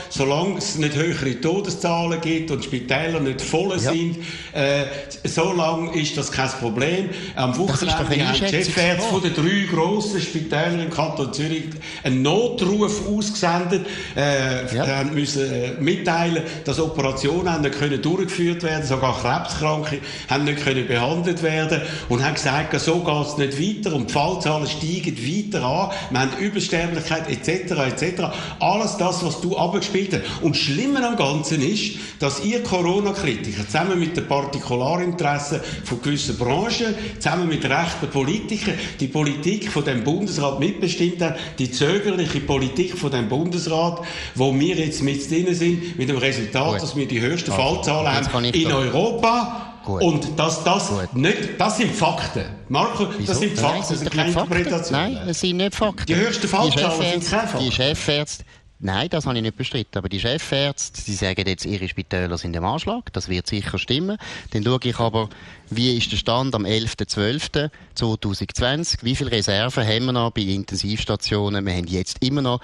solange 0.09 0.57
es 0.57 0.75
nicht 0.75 0.95
höhere 0.95 1.41
Todeszahlen 1.41 2.21
gibt 2.21 2.51
und 2.51 2.63
Spitäler 2.63 3.19
nicht 3.19 3.41
voll 3.41 3.71
ja. 3.71 3.91
sind, 3.91 4.17
Äh, 4.53 4.85
so 5.25 5.51
lange 5.51 5.93
ist 5.99 6.17
das 6.17 6.31
kein 6.31 6.47
Problem. 6.49 7.09
Am 7.35 7.57
Wochenende 7.57 8.25
haben 8.25 8.35
Chefärzte 8.35 9.09
von 9.09 9.21
den 9.21 9.33
drei 9.33 9.67
grossen 9.69 10.21
Spitälern 10.21 10.79
im 10.79 10.89
Kanton 10.89 11.33
Zürich 11.33 11.65
einen 12.03 12.21
Notruf 12.21 13.05
ausgesendet, 13.07 13.85
äh, 14.15 14.73
ja. 14.73 15.03
müssen 15.03 15.64
äh, 15.65 15.81
mitteilen, 15.81 16.43
dass 16.63 16.79
Operationen 16.79 17.61
nicht 17.61 17.79
können 17.79 18.01
durchgeführt 18.01 18.63
werden, 18.63 18.85
sogar 18.85 19.17
Krebskranke 19.19 19.99
haben 20.29 20.43
nicht 20.45 20.63
können 20.63 20.87
behandelt 20.87 21.43
werden 21.43 21.81
und 22.09 22.23
haben 22.23 22.35
gesagt, 22.35 22.79
so 22.79 22.99
geht 22.99 23.27
es 23.27 23.37
nicht 23.37 23.85
weiter 23.85 23.95
und 23.95 24.09
die 24.09 24.13
Fallzahlen 24.13 24.67
steigen 24.67 25.17
weiter 25.17 25.63
an, 25.63 25.91
wir 26.09 26.19
haben 26.19 26.31
Übersterblichkeit 26.39 27.29
etc. 27.29 27.71
etc. 27.71 28.23
Alles 28.59 28.97
das, 28.97 29.23
was 29.25 29.41
du 29.41 29.57
abgespielt 29.57 30.13
hast. 30.13 30.41
Und 30.41 30.55
schlimmer 30.55 31.07
am 31.07 31.15
Ganzen 31.15 31.61
ist, 31.61 31.95
dass 32.19 32.43
ihr 32.43 32.63
Corona-Kritiker 32.63 33.65
zusammen 33.65 33.99
mit 33.99 34.15
den 34.15 34.27
Partikularinteressen 34.27 35.61
von 35.83 36.01
gewissen 36.01 36.37
Branchen, 36.37 36.95
zusammen 37.19 37.47
mit 37.47 37.63
rechten 37.65 38.09
Politikern, 38.11 38.75
die 38.99 39.07
Politik 39.07 39.71
von 39.71 39.83
dem 39.83 40.03
Bundesrat 40.03 40.59
mitbestimmt 40.59 41.21
haben, 41.21 41.35
die 41.59 41.71
zögerliche 41.71 42.39
Politik 42.41 42.97
von 42.97 43.11
dem 43.11 43.29
Bundesrat, 43.29 44.01
wo 44.35 44.57
wir 44.57 44.75
jetzt 44.75 45.01
mit 45.01 45.29
drin 45.29 45.53
sind, 45.55 45.97
mit 45.97 46.09
dem 46.09 46.17
Resultat, 46.17 46.73
Gut. 46.73 46.81
dass 46.81 46.95
wir 46.95 47.07
die 47.07 47.21
höchsten 47.21 47.51
also, 47.51 47.63
Fallzahlen 47.63 48.07
haben 48.07 48.45
in 48.45 48.71
Europa. 48.71 49.61
Gut. 49.85 50.01
Und 50.01 50.39
dass 50.39 50.63
das 50.63 50.89
Gut. 50.89 51.15
nicht, 51.15 51.59
das 51.59 51.77
sind 51.77 51.95
Fakten. 51.95 52.45
Marco, 52.69 53.07
Wieso? 53.17 53.31
das 53.31 53.39
sind 53.39 53.57
Fakten, 53.57 53.85
das 53.87 53.99
sind 53.99 54.11
keine 54.11 54.29
Interpretationen. 54.29 55.13
Nein, 55.13 55.29
es 55.29 55.39
sind 55.39 55.57
nicht 55.57 55.75
Fakten. 55.75 56.07
Die 56.07 56.15
höchsten 56.15 56.47
Fallzahlen 56.47 57.21
sind 57.21 57.29
keine 57.29 57.47
Fakten. 57.47 57.65
Die 57.65 57.71
Chefärzte, 57.71 58.43
Nein, 58.79 59.09
das 59.09 59.25
habe 59.25 59.37
ich 59.37 59.41
nicht 59.41 59.57
bestritten. 59.57 59.97
Aber 59.97 60.09
die 60.09 60.19
Chefärzte, 60.19 61.01
die 61.05 61.13
sagen 61.13 61.47
jetzt, 61.47 61.65
ihre 61.65 61.87
Spitäler 61.87 62.37
sind 62.37 62.53
im 62.55 62.65
Anschlag. 62.65 63.11
Das 63.13 63.29
wird 63.29 63.47
sicher 63.47 63.79
stimmen. 63.79 64.17
Dann 64.51 64.63
schaue 64.63 64.79
ich 64.83 64.99
aber, 64.99 65.29
wie 65.69 65.97
ist 65.97 66.11
der 66.11 66.17
Stand 66.17 66.53
am 66.53 66.65
11.12.2020? 66.65 68.97
Wie 69.01 69.15
viele 69.15 69.31
Reserven 69.31 69.87
haben 69.87 70.05
wir 70.05 70.11
noch 70.11 70.31
bei 70.31 70.41
Intensivstationen? 70.41 71.65
Wir 71.65 71.73
haben 71.73 71.87
jetzt 71.87 72.21
immer 72.21 72.41
noch 72.41 72.59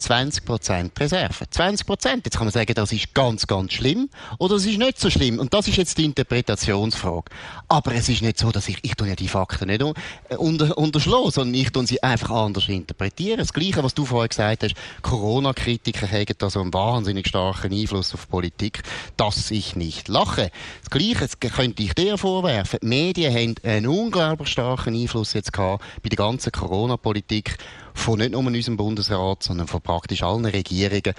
20% 0.00 0.98
Reserve. 0.98 1.44
20%. 1.44 2.20
Jetzt 2.24 2.36
kann 2.36 2.46
man 2.46 2.52
sagen, 2.52 2.74
das 2.74 2.92
ist 2.92 3.14
ganz, 3.14 3.46
ganz 3.46 3.72
schlimm 3.72 4.08
oder 4.38 4.56
es 4.56 4.66
ist 4.66 4.78
nicht 4.78 5.00
so 5.00 5.10
schlimm. 5.10 5.38
Und 5.38 5.54
das 5.54 5.68
ist 5.68 5.76
jetzt 5.76 5.98
die 5.98 6.04
Interpretationsfrage. 6.04 7.30
Aber 7.68 7.94
es 7.94 8.08
ist 8.08 8.22
nicht 8.22 8.38
so, 8.38 8.52
dass 8.52 8.68
ich, 8.68 8.78
ich 8.82 8.94
tue 8.94 9.08
ja 9.08 9.16
die 9.16 9.28
Fakten 9.28 9.68
nicht 9.68 9.80
äh, 9.80 10.36
unter, 10.36 10.76
unterschlagen, 10.78 11.30
sondern 11.30 11.54
ich 11.54 11.70
tue 11.70 11.86
sie 11.86 12.02
einfach 12.02 12.30
anders 12.30 12.68
interpretieren. 12.68 13.38
Das 13.38 13.52
Gleiche, 13.52 13.82
was 13.82 13.94
du 13.94 14.04
vorher 14.04 14.28
gesagt 14.28 14.62
hast, 14.62 14.74
Corona-Kritiker 15.02 16.10
haben 16.10 16.26
da 16.38 16.50
so 16.50 16.60
einen 16.60 16.72
wahnsinnig 16.72 17.28
starken 17.28 17.72
Einfluss 17.72 18.14
auf 18.14 18.28
Politik, 18.28 18.82
dass 19.16 19.50
ich 19.50 19.76
nicht 19.76 20.08
lache. 20.08 20.50
Das 20.82 20.90
Gleiche 20.90 21.28
könnte 21.50 21.82
ich 21.82 21.94
dir 21.94 22.18
vorwerfen. 22.18 22.78
Die 22.82 22.86
Medien 22.86 23.34
haben 23.34 23.54
einen 23.62 23.86
unglaublich 23.86 24.48
starken 24.48 24.94
Einfluss 24.94 25.32
jetzt 25.32 25.52
gehabt 25.52 25.84
bei 26.02 26.08
der 26.08 26.16
ganzen 26.16 26.52
Corona-Politik 26.52 27.58
von 27.96 28.18
nicht 28.18 28.32
nur 28.32 28.44
unserem 28.46 28.76
Bundesrat, 28.76 29.42
sondern 29.42 29.66
von 29.66 29.80
praktisch 29.86 30.22
allen 30.22 30.44
Regierungen. 30.44 31.14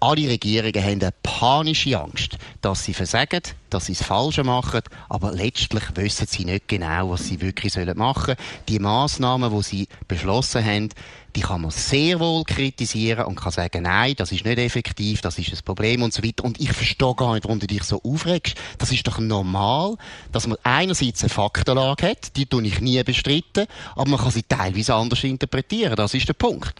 Alle 0.00 0.28
Regierungen 0.28 0.82
haben 0.82 1.00
eine 1.00 1.14
panische 1.22 2.00
Angst, 2.00 2.36
dass 2.60 2.84
sie 2.84 2.94
versagen, 2.94 3.42
dass 3.70 3.86
sie 3.86 3.94
das 3.94 4.04
Falsche 4.04 4.42
machen, 4.42 4.80
aber 5.08 5.32
letztlich 5.32 5.84
wissen 5.94 6.26
sie 6.26 6.44
nicht 6.44 6.66
genau, 6.66 7.10
was 7.10 7.26
sie 7.26 7.40
wirklich 7.40 7.76
machen 7.94 8.24
sollen. 8.24 8.36
Die 8.68 8.78
Massnahmen, 8.78 9.56
die 9.56 9.62
sie 9.62 9.88
beschlossen 10.08 10.64
haben, 10.64 10.88
die 11.36 11.40
kann 11.40 11.62
man 11.62 11.70
sehr 11.70 12.20
wohl 12.20 12.44
kritisieren 12.44 13.26
und 13.26 13.36
kann 13.36 13.52
sagen, 13.52 13.84
nein, 13.84 14.14
das 14.16 14.32
ist 14.32 14.44
nicht 14.44 14.58
effektiv, 14.58 15.20
das 15.20 15.38
ist 15.38 15.52
ein 15.52 15.64
Problem 15.64 16.02
und 16.02 16.12
so 16.12 16.22
weiter. 16.22 16.44
Und 16.44 16.60
ich 16.60 16.72
verstehe 16.72 17.14
gar 17.14 17.34
nicht, 17.34 17.44
warum 17.44 17.60
du 17.60 17.66
dich 17.66 17.84
so 17.84 18.02
aufregst. 18.02 18.56
Das 18.78 18.92
ist 18.92 19.06
doch 19.06 19.18
normal, 19.18 19.96
dass 20.32 20.46
man 20.46 20.58
einerseits 20.62 21.22
eine 21.22 21.30
Faktenlage 21.30 22.08
hat, 22.08 22.36
die 22.36 22.46
tue 22.46 22.66
ich 22.66 22.80
nie 22.80 23.02
bestritten, 23.02 23.66
aber 23.94 24.10
man 24.10 24.20
kann 24.20 24.30
sie 24.30 24.42
teilweise 24.42 24.94
anders 24.94 25.24
interpretieren. 25.24 25.96
Das 25.96 26.12
ist 26.14 26.28
der 26.28 26.34
Punkt. 26.34 26.74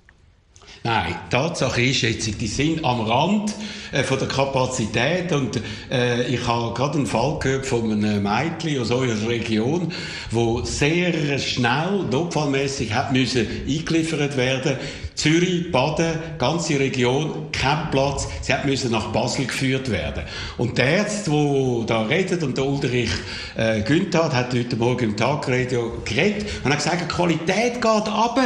Nein, 0.84 1.14
Tatsache 1.30 1.80
ist 1.80 2.02
jetzt, 2.02 2.40
die 2.40 2.46
sind 2.48 2.84
am 2.84 3.02
Rand 3.02 3.54
äh, 3.92 4.02
von 4.02 4.18
der 4.18 4.26
Kapazität 4.26 5.30
und 5.30 5.60
äh, 5.88 6.26
ich 6.26 6.44
habe 6.48 6.74
gerade 6.74 6.98
einen 6.98 7.06
Fall 7.06 7.38
gehört 7.38 7.66
von 7.66 7.92
einem 7.92 8.24
Mädchen 8.24 8.82
aus 8.82 8.90
eurer 8.90 9.28
Region, 9.28 9.92
wo 10.32 10.62
sehr 10.62 11.38
schnell, 11.38 12.04
notfallmäßig 12.10 12.92
hat 12.92 13.12
müssen 13.12 13.46
eingeliefert 13.68 14.36
werden 14.36 14.76
Zürich, 15.14 15.70
Baden, 15.70 16.14
ganze 16.38 16.78
Region, 16.78 17.48
kein 17.52 17.90
Platz. 17.90 18.28
Sie 18.40 18.52
hat 18.52 18.64
müssen 18.64 18.90
nach 18.90 19.08
Basel 19.08 19.46
geführt 19.46 19.90
werden. 19.90 20.24
Und 20.58 20.78
der 20.78 21.00
Arzt, 21.00 21.26
der 21.26 21.84
da 21.86 22.02
redet, 22.02 22.42
und 22.42 22.56
der 22.56 22.64
Ulrich 22.64 23.10
äh, 23.56 23.80
Günther 23.82 24.32
hat 24.32 24.54
heute 24.54 24.76
Morgen 24.76 25.10
im 25.10 25.16
Tagradio 25.16 26.02
geredet 26.04 26.46
und 26.64 26.70
hat 26.70 26.78
gesagt, 26.78 27.02
die 27.02 27.14
Qualität 27.14 27.74
geht 27.74 27.84
ab. 27.84 28.38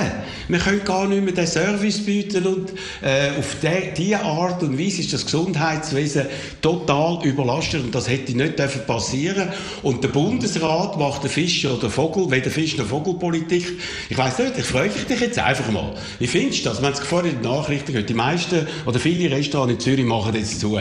Wir 0.48 0.58
können 0.58 0.84
gar 0.84 1.06
nicht 1.06 1.22
mehr 1.22 1.32
den 1.32 1.46
Service 1.46 2.04
bieten 2.04 2.46
und 2.46 2.70
äh, 3.02 3.38
auf 3.38 3.56
diese 3.96 4.20
Art 4.20 4.62
und 4.62 4.78
Weise 4.78 5.00
ist 5.00 5.12
das 5.12 5.24
Gesundheitswesen 5.24 6.26
total 6.60 7.24
überlastet 7.24 7.82
und 7.82 7.94
das 7.94 8.08
hätte 8.08 8.36
nicht 8.36 8.56
passieren 8.86 9.48
Und 9.82 10.02
der 10.02 10.08
Bundesrat 10.08 10.98
macht 10.98 11.24
den 11.24 11.30
Fisch 11.30 11.64
oder 11.66 11.90
Vogel, 11.90 12.30
weder 12.30 12.50
Fisch 12.50 12.76
noch 12.76 12.86
Vogelpolitik. 12.86 13.78
Ich 14.08 14.16
weiß 14.16 14.38
nicht, 14.38 14.58
ich 14.58 14.64
frage 14.64 14.90
dich 14.90 15.20
jetzt 15.20 15.38
einfach 15.38 15.70
mal. 15.70 15.94
Wie 16.18 16.26
findest 16.26 16.55
ist 16.56 16.66
das? 16.66 16.80
Wir 16.80 16.86
haben 16.86 16.94
es 16.94 17.00
vorhin 17.00 17.32
in 17.32 17.42
den 17.42 17.50
Nachrichten 17.50 17.92
gehört. 17.92 18.08
Die 18.08 18.14
meisten 18.14 18.66
oder 18.86 18.98
viele 18.98 19.34
Restaurants 19.34 19.74
in 19.74 19.80
Zürich 19.80 20.04
machen 20.04 20.34
jetzt 20.34 20.60
zu. 20.60 20.78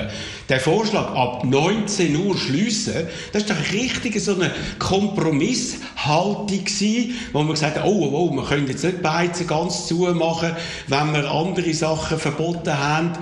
Der 0.50 0.60
Vorschlag, 0.60 1.13
ab 1.13 1.44
19 1.44 2.15
Uhr 2.15 2.38
schliessen, 2.38 3.08
das 3.34 3.44
ist 3.44 3.50
doch 3.50 3.74
richtig 3.74 4.20
so 4.22 4.36
eine 4.36 4.51
Kompromisshaltung 4.79 6.65
wo 7.34 7.39
man 7.44 7.53
gesagt 7.53 7.77
hat, 7.77 7.86
oh, 7.86 7.89
oh, 7.89 8.29
oh, 8.29 8.36
wir 8.36 8.44
können 8.44 8.67
jetzt 8.67 8.84
nicht 8.84 9.01
Beizen 9.01 9.48
ganz 9.48 9.88
zumachen, 9.88 10.55
wenn 10.88 11.13
wir 11.13 11.29
andere 11.29 11.74
Sachen 11.74 12.20
verboten 12.20 12.77
haben. 12.77 13.13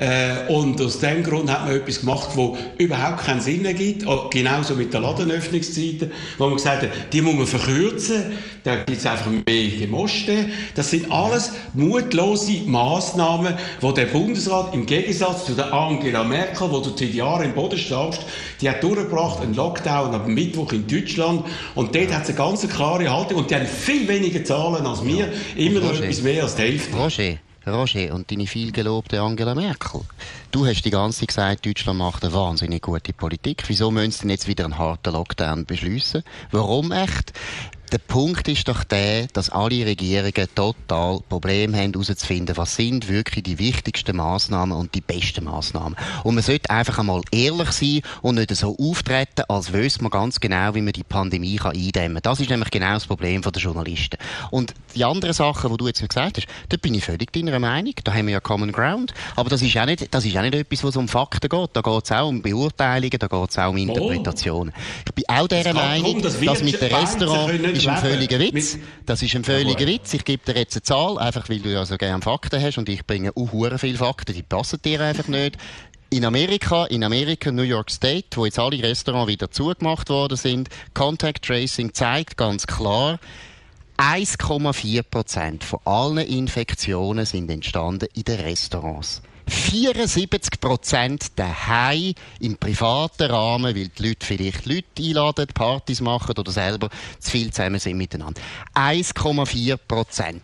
Äh, 0.00 0.50
und 0.50 0.80
aus 0.80 0.98
dem 0.98 1.22
Grund 1.22 1.50
hat 1.50 1.66
man 1.66 1.76
etwas 1.76 2.00
gemacht, 2.00 2.30
wo 2.34 2.56
überhaupt 2.78 3.26
keinen 3.26 3.42
Sinn 3.42 3.66
ergibt. 3.66 4.06
Oh, 4.06 4.30
genauso 4.30 4.74
mit 4.74 4.94
den 4.94 5.02
Ladenöffnungszeiten, 5.02 6.10
wo 6.38 6.46
man 6.46 6.56
gesagt 6.56 6.82
hat, 6.84 6.90
die 7.12 7.20
muss 7.20 7.34
man 7.34 7.46
verkürzen, 7.46 8.32
da 8.64 8.76
gibt 8.76 8.96
es 8.96 9.04
einfach 9.04 9.30
mehr 9.30 9.68
Gemoste. 9.78 10.46
Das 10.74 10.90
sind 10.90 11.12
alles 11.12 11.52
mutlose 11.74 12.62
Massnahmen, 12.64 13.54
wo 13.82 13.92
der 13.92 14.06
Bundesrat 14.06 14.72
im 14.72 14.86
Gegensatz 14.86 15.44
zu 15.44 15.52
der 15.52 15.70
Angela 15.70 16.24
Merkel, 16.24 16.70
wo 16.70 16.80
du 16.80 16.96
seit 16.96 17.12
Jahren 17.12 17.44
im 17.44 17.54
Boden 17.54 17.78
stehst, 17.78 18.24
die 18.62 18.70
hat 18.70 18.82
durchgebracht 18.82 19.42
einen 19.42 19.54
Lockdown 19.54 20.14
am 20.14 20.32
Mittwoch 20.32 20.72
in 20.72 20.86
Deutschland 20.86 21.44
und 21.74 21.94
dort 21.94 22.14
hat 22.14 22.22
es 22.22 22.30
eine 22.30 22.38
ganz 22.38 22.66
klare 22.66 23.10
Haltung 23.10 23.40
und 23.40 23.50
die 23.50 23.54
haben 23.54 23.66
viel 23.66 24.08
weniger 24.08 24.42
Zahlen 24.44 24.86
als 24.86 25.04
wir, 25.04 25.28
immer 25.56 25.80
noch 25.80 26.00
etwas 26.00 26.22
mehr 26.22 26.42
als 26.42 26.54
die 26.54 26.62
Hälfte. 26.62 26.96
Roger. 26.96 27.49
Roger 27.66 28.14
und 28.14 28.30
deine 28.30 28.46
vielgelobte 28.46 29.20
Angela 29.20 29.54
Merkel. 29.54 30.00
Du 30.50 30.66
hast 30.66 30.82
die 30.82 30.90
ganze 30.90 31.20
Zeit 31.20 31.28
gesagt, 31.28 31.66
Deutschland 31.66 31.98
macht 31.98 32.24
eine 32.24 32.32
wahnsinnig 32.32 32.82
gute 32.82 33.12
Politik. 33.12 33.64
Wieso 33.66 33.90
müssen 33.90 34.12
sie 34.12 34.28
jetzt 34.28 34.48
wieder 34.48 34.64
einen 34.64 34.78
harten 34.78 35.12
Lockdown 35.12 35.66
beschließen? 35.66 36.22
Warum 36.50 36.90
echt? 36.90 37.32
Der 37.92 37.98
Punkt 37.98 38.46
ist 38.46 38.68
doch 38.68 38.84
der, 38.84 39.26
dass 39.32 39.50
alle 39.50 39.84
Regierungen 39.84 40.46
total 40.54 41.20
Probleme 41.28 41.76
haben, 41.76 41.92
herauszufinden, 41.92 42.56
was 42.56 42.76
sind 42.76 43.08
wirklich 43.08 43.42
die 43.42 43.58
wichtigsten 43.58 44.16
Maßnahmen 44.16 44.76
und 44.76 44.94
die 44.94 45.00
besten 45.00 45.44
Maßnahmen. 45.44 45.96
Und 46.22 46.34
man 46.36 46.44
sollte 46.44 46.70
einfach 46.70 47.00
einmal 47.00 47.22
ehrlich 47.32 47.72
sein 47.72 48.02
und 48.22 48.36
nicht 48.36 48.54
so 48.54 48.76
auftreten, 48.78 49.42
als 49.48 49.72
wüsste 49.72 50.02
man 50.04 50.10
ganz 50.10 50.38
genau, 50.38 50.72
wie 50.76 50.82
man 50.82 50.92
die 50.92 51.02
Pandemie 51.02 51.56
kann 51.56 51.74
eindämmen 51.74 52.22
kann. 52.22 52.30
Das 52.30 52.38
ist 52.38 52.50
nämlich 52.50 52.70
genau 52.70 52.94
das 52.94 53.06
Problem 53.06 53.42
der 53.42 53.52
Journalisten. 53.52 54.18
Und 54.52 54.72
die 54.94 55.04
anderen 55.04 55.34
Sachen, 55.34 55.70
die 55.72 55.76
du 55.76 55.86
jetzt 55.88 56.08
gesagt 56.08 56.36
hast, 56.36 56.46
da 56.68 56.76
bin 56.76 56.94
ich 56.94 57.04
völlig 57.04 57.32
deiner 57.32 57.58
Meinung. 57.58 57.94
Da 58.04 58.14
haben 58.14 58.26
wir 58.26 58.34
ja 58.34 58.40
Common 58.40 58.70
Ground. 58.70 59.14
Aber 59.34 59.50
das 59.50 59.62
ist 59.62 59.76
auch 59.76 59.86
nicht, 59.86 60.14
das 60.14 60.24
ist 60.24 60.36
auch 60.36 60.42
nicht 60.42 60.54
etwas, 60.54 60.84
was 60.84 60.96
um 60.96 61.08
Fakten 61.08 61.48
geht. 61.48 61.70
Da 61.72 61.80
geht 61.80 62.04
es 62.04 62.12
auch 62.12 62.28
um 62.28 62.40
Beurteilungen, 62.40 63.18
da 63.18 63.26
geht 63.26 63.50
es 63.50 63.58
auch 63.58 63.70
um 63.70 63.76
Interpretationen. 63.76 64.72
Oh. 64.76 65.02
Ich 65.06 65.12
bin 65.12 65.24
auch 65.28 65.48
dieser 65.48 65.74
Meinung, 65.74 66.22
darum, 66.22 66.46
dass, 66.46 66.62
mit 66.62 66.80
dem 66.80 66.94
Restaurant 66.94 67.79
ist 67.80 67.88
ein 67.88 67.96
völliger 67.96 68.38
Witz. 68.38 68.78
Das 69.06 69.22
ist 69.22 69.34
ein 69.34 69.44
völliger 69.44 69.86
Witz. 69.86 70.14
Ich 70.14 70.24
gebe 70.24 70.44
dir 70.44 70.58
jetzt 70.58 70.76
eine 70.76 70.82
Zahl, 70.82 71.18
einfach 71.18 71.48
weil 71.48 71.60
du 71.60 71.72
ja 71.72 71.84
so 71.84 71.96
gerne 71.96 72.22
Fakten 72.22 72.60
hast 72.62 72.78
und 72.78 72.88
ich 72.88 73.06
bringe 73.06 73.32
auch 73.34 73.78
viele 73.78 73.98
Fakten, 73.98 74.34
die 74.34 74.42
passen 74.42 74.80
dir 74.82 75.00
einfach 75.00 75.28
nicht. 75.28 75.56
In 76.10 76.24
Amerika, 76.24 76.86
in 76.86 77.04
Amerika, 77.04 77.52
New 77.52 77.62
York 77.62 77.90
State, 77.90 78.28
wo 78.34 78.44
jetzt 78.44 78.58
alle 78.58 78.82
Restaurants 78.82 79.28
wieder 79.28 79.50
zugemacht 79.50 80.08
worden 80.10 80.36
sind, 80.36 80.68
Contact 80.92 81.44
Tracing 81.44 81.94
zeigt 81.94 82.36
ganz 82.36 82.66
klar, 82.66 83.20
1,4 83.96 85.02
Prozent 85.02 85.62
von 85.62 85.78
allen 85.84 86.18
Infektionen 86.18 87.26
sind 87.26 87.50
entstanden 87.50 88.08
in 88.14 88.24
den 88.24 88.40
Restaurants. 88.40 89.22
74 89.50 90.60
Prozent 90.60 91.26
daheim 91.36 92.14
im 92.40 92.56
privaten 92.56 93.30
Rahmen, 93.30 93.74
weil 93.76 93.88
die 93.88 94.08
Leute 94.08 94.26
vielleicht 94.26 94.66
Leute 94.66 94.84
einladen, 94.98 95.46
Partys 95.52 96.00
machen 96.00 96.36
oder 96.38 96.50
selber 96.50 96.88
zu 97.18 97.30
viel 97.30 97.52
zusammen 97.52 97.80
sind 97.80 97.96
miteinander. 97.96 98.40
1,4 98.74 99.76
Prozent. 99.76 100.42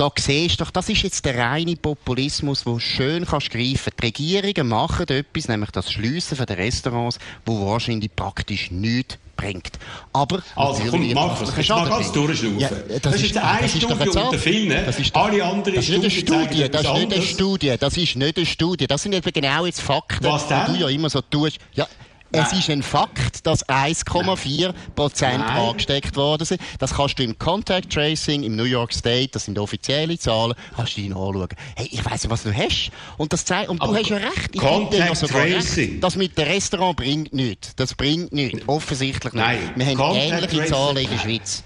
Da 0.00 0.10
siehst 0.18 0.58
du 0.58 0.64
doch, 0.64 0.70
das 0.70 0.88
ist 0.88 1.02
jetzt 1.02 1.26
der 1.26 1.36
reine 1.36 1.76
Populismus, 1.76 2.64
wo 2.64 2.78
schön 2.78 3.26
kannst 3.26 3.50
greifen. 3.50 3.92
Die 3.98 4.38
Regierungen 4.38 4.68
machen 4.68 5.06
etwas, 5.08 5.46
nämlich 5.46 5.72
das 5.72 5.92
Schliessen 5.92 6.38
von 6.38 6.46
den 6.46 6.56
Restaurants, 6.56 7.18
wo 7.44 7.66
wahrscheinlich 7.66 8.10
praktisch 8.16 8.70
nichts 8.70 9.18
bringt. 9.36 9.72
Aber 10.14 10.42
also 10.56 10.84
komm, 10.88 11.12
Markus, 11.12 11.54
kannst 11.54 11.68
du 11.68 11.74
mal 11.74 11.86
ganz 11.90 12.12
durchschnaufen. 12.12 12.58
Ja, 12.58 12.70
das, 12.70 13.00
das, 13.02 13.14
ist 13.16 13.22
jetzt 13.24 13.36
eine 13.36 13.68
Studie 13.68 14.08
unter 14.08 14.38
vielen. 14.38 14.86
Das 14.86 14.98
ist 14.98 15.14
Alle 15.14 15.44
anderen 15.44 15.74
das 15.74 15.86
ist 15.86 15.90
nicht 15.90 16.00
eine 16.00 16.10
Studie, 16.10 16.68
das 16.70 16.82
ist 16.82 16.92
nicht 16.94 17.12
eine 17.12 17.22
Studie, 17.22 17.76
das 17.78 17.96
ist 17.98 18.16
nicht 18.16 18.36
eine 18.38 18.46
Studie. 18.46 18.86
Das 18.86 19.02
sind 19.02 19.12
eben 19.12 19.32
genau 19.34 19.66
jetzt 19.66 19.82
Fakten, 19.82 20.24
Was 20.24 20.48
denn? 20.48 20.62
die 20.68 20.78
du 20.78 20.78
ja 20.78 20.88
immer 20.88 21.10
so 21.10 21.20
tust. 21.20 21.58
Ja, 21.74 21.86
es 22.32 22.52
ist 22.52 22.70
ein 22.70 22.82
Fakt, 22.82 23.46
dass 23.46 23.66
1,4 23.68 24.72
Prozent 24.94 25.44
angesteckt 25.44 26.16
worden 26.16 26.44
sind. 26.44 26.60
Das 26.78 26.94
kannst 26.94 27.18
du 27.18 27.22
im 27.22 27.38
Contact 27.38 27.92
Tracing 27.92 28.42
im 28.42 28.56
New 28.56 28.64
York 28.64 28.92
State, 28.92 29.30
das 29.32 29.44
sind 29.46 29.58
offizielle 29.58 30.18
Zahlen, 30.18 30.54
kannst 30.76 30.96
du 30.96 31.02
anschauen. 31.02 31.48
Hey, 31.76 31.88
ich 31.90 32.04
weiss 32.04 32.24
ja, 32.24 32.30
was 32.30 32.42
du 32.42 32.54
hast. 32.54 32.90
Und, 33.16 33.32
das 33.32 33.44
zeigt, 33.44 33.68
und 33.68 33.82
du 33.82 33.94
hast 33.94 34.08
ja 34.08 34.16
recht. 34.16 34.50
Ich 34.52 34.60
Contact 34.60 35.20
ja 35.22 35.28
Tracing. 35.28 35.90
Recht, 35.90 36.04
das 36.04 36.16
mit 36.16 36.38
dem 36.38 36.46
Restaurant 36.46 36.96
bringt 36.96 37.32
nichts. 37.32 37.74
Das 37.76 37.94
bringt 37.94 38.32
nichts. 38.32 38.66
Offensichtlich 38.66 39.32
nicht. 39.32 39.42
Nein. 39.42 39.72
Wir 39.74 39.86
haben 39.86 39.96
Contact 39.96 40.52
ähnliche 40.52 40.66
Zahlen 40.66 40.96
in 40.98 41.10
der 41.10 41.18
Schweiz. 41.18 41.64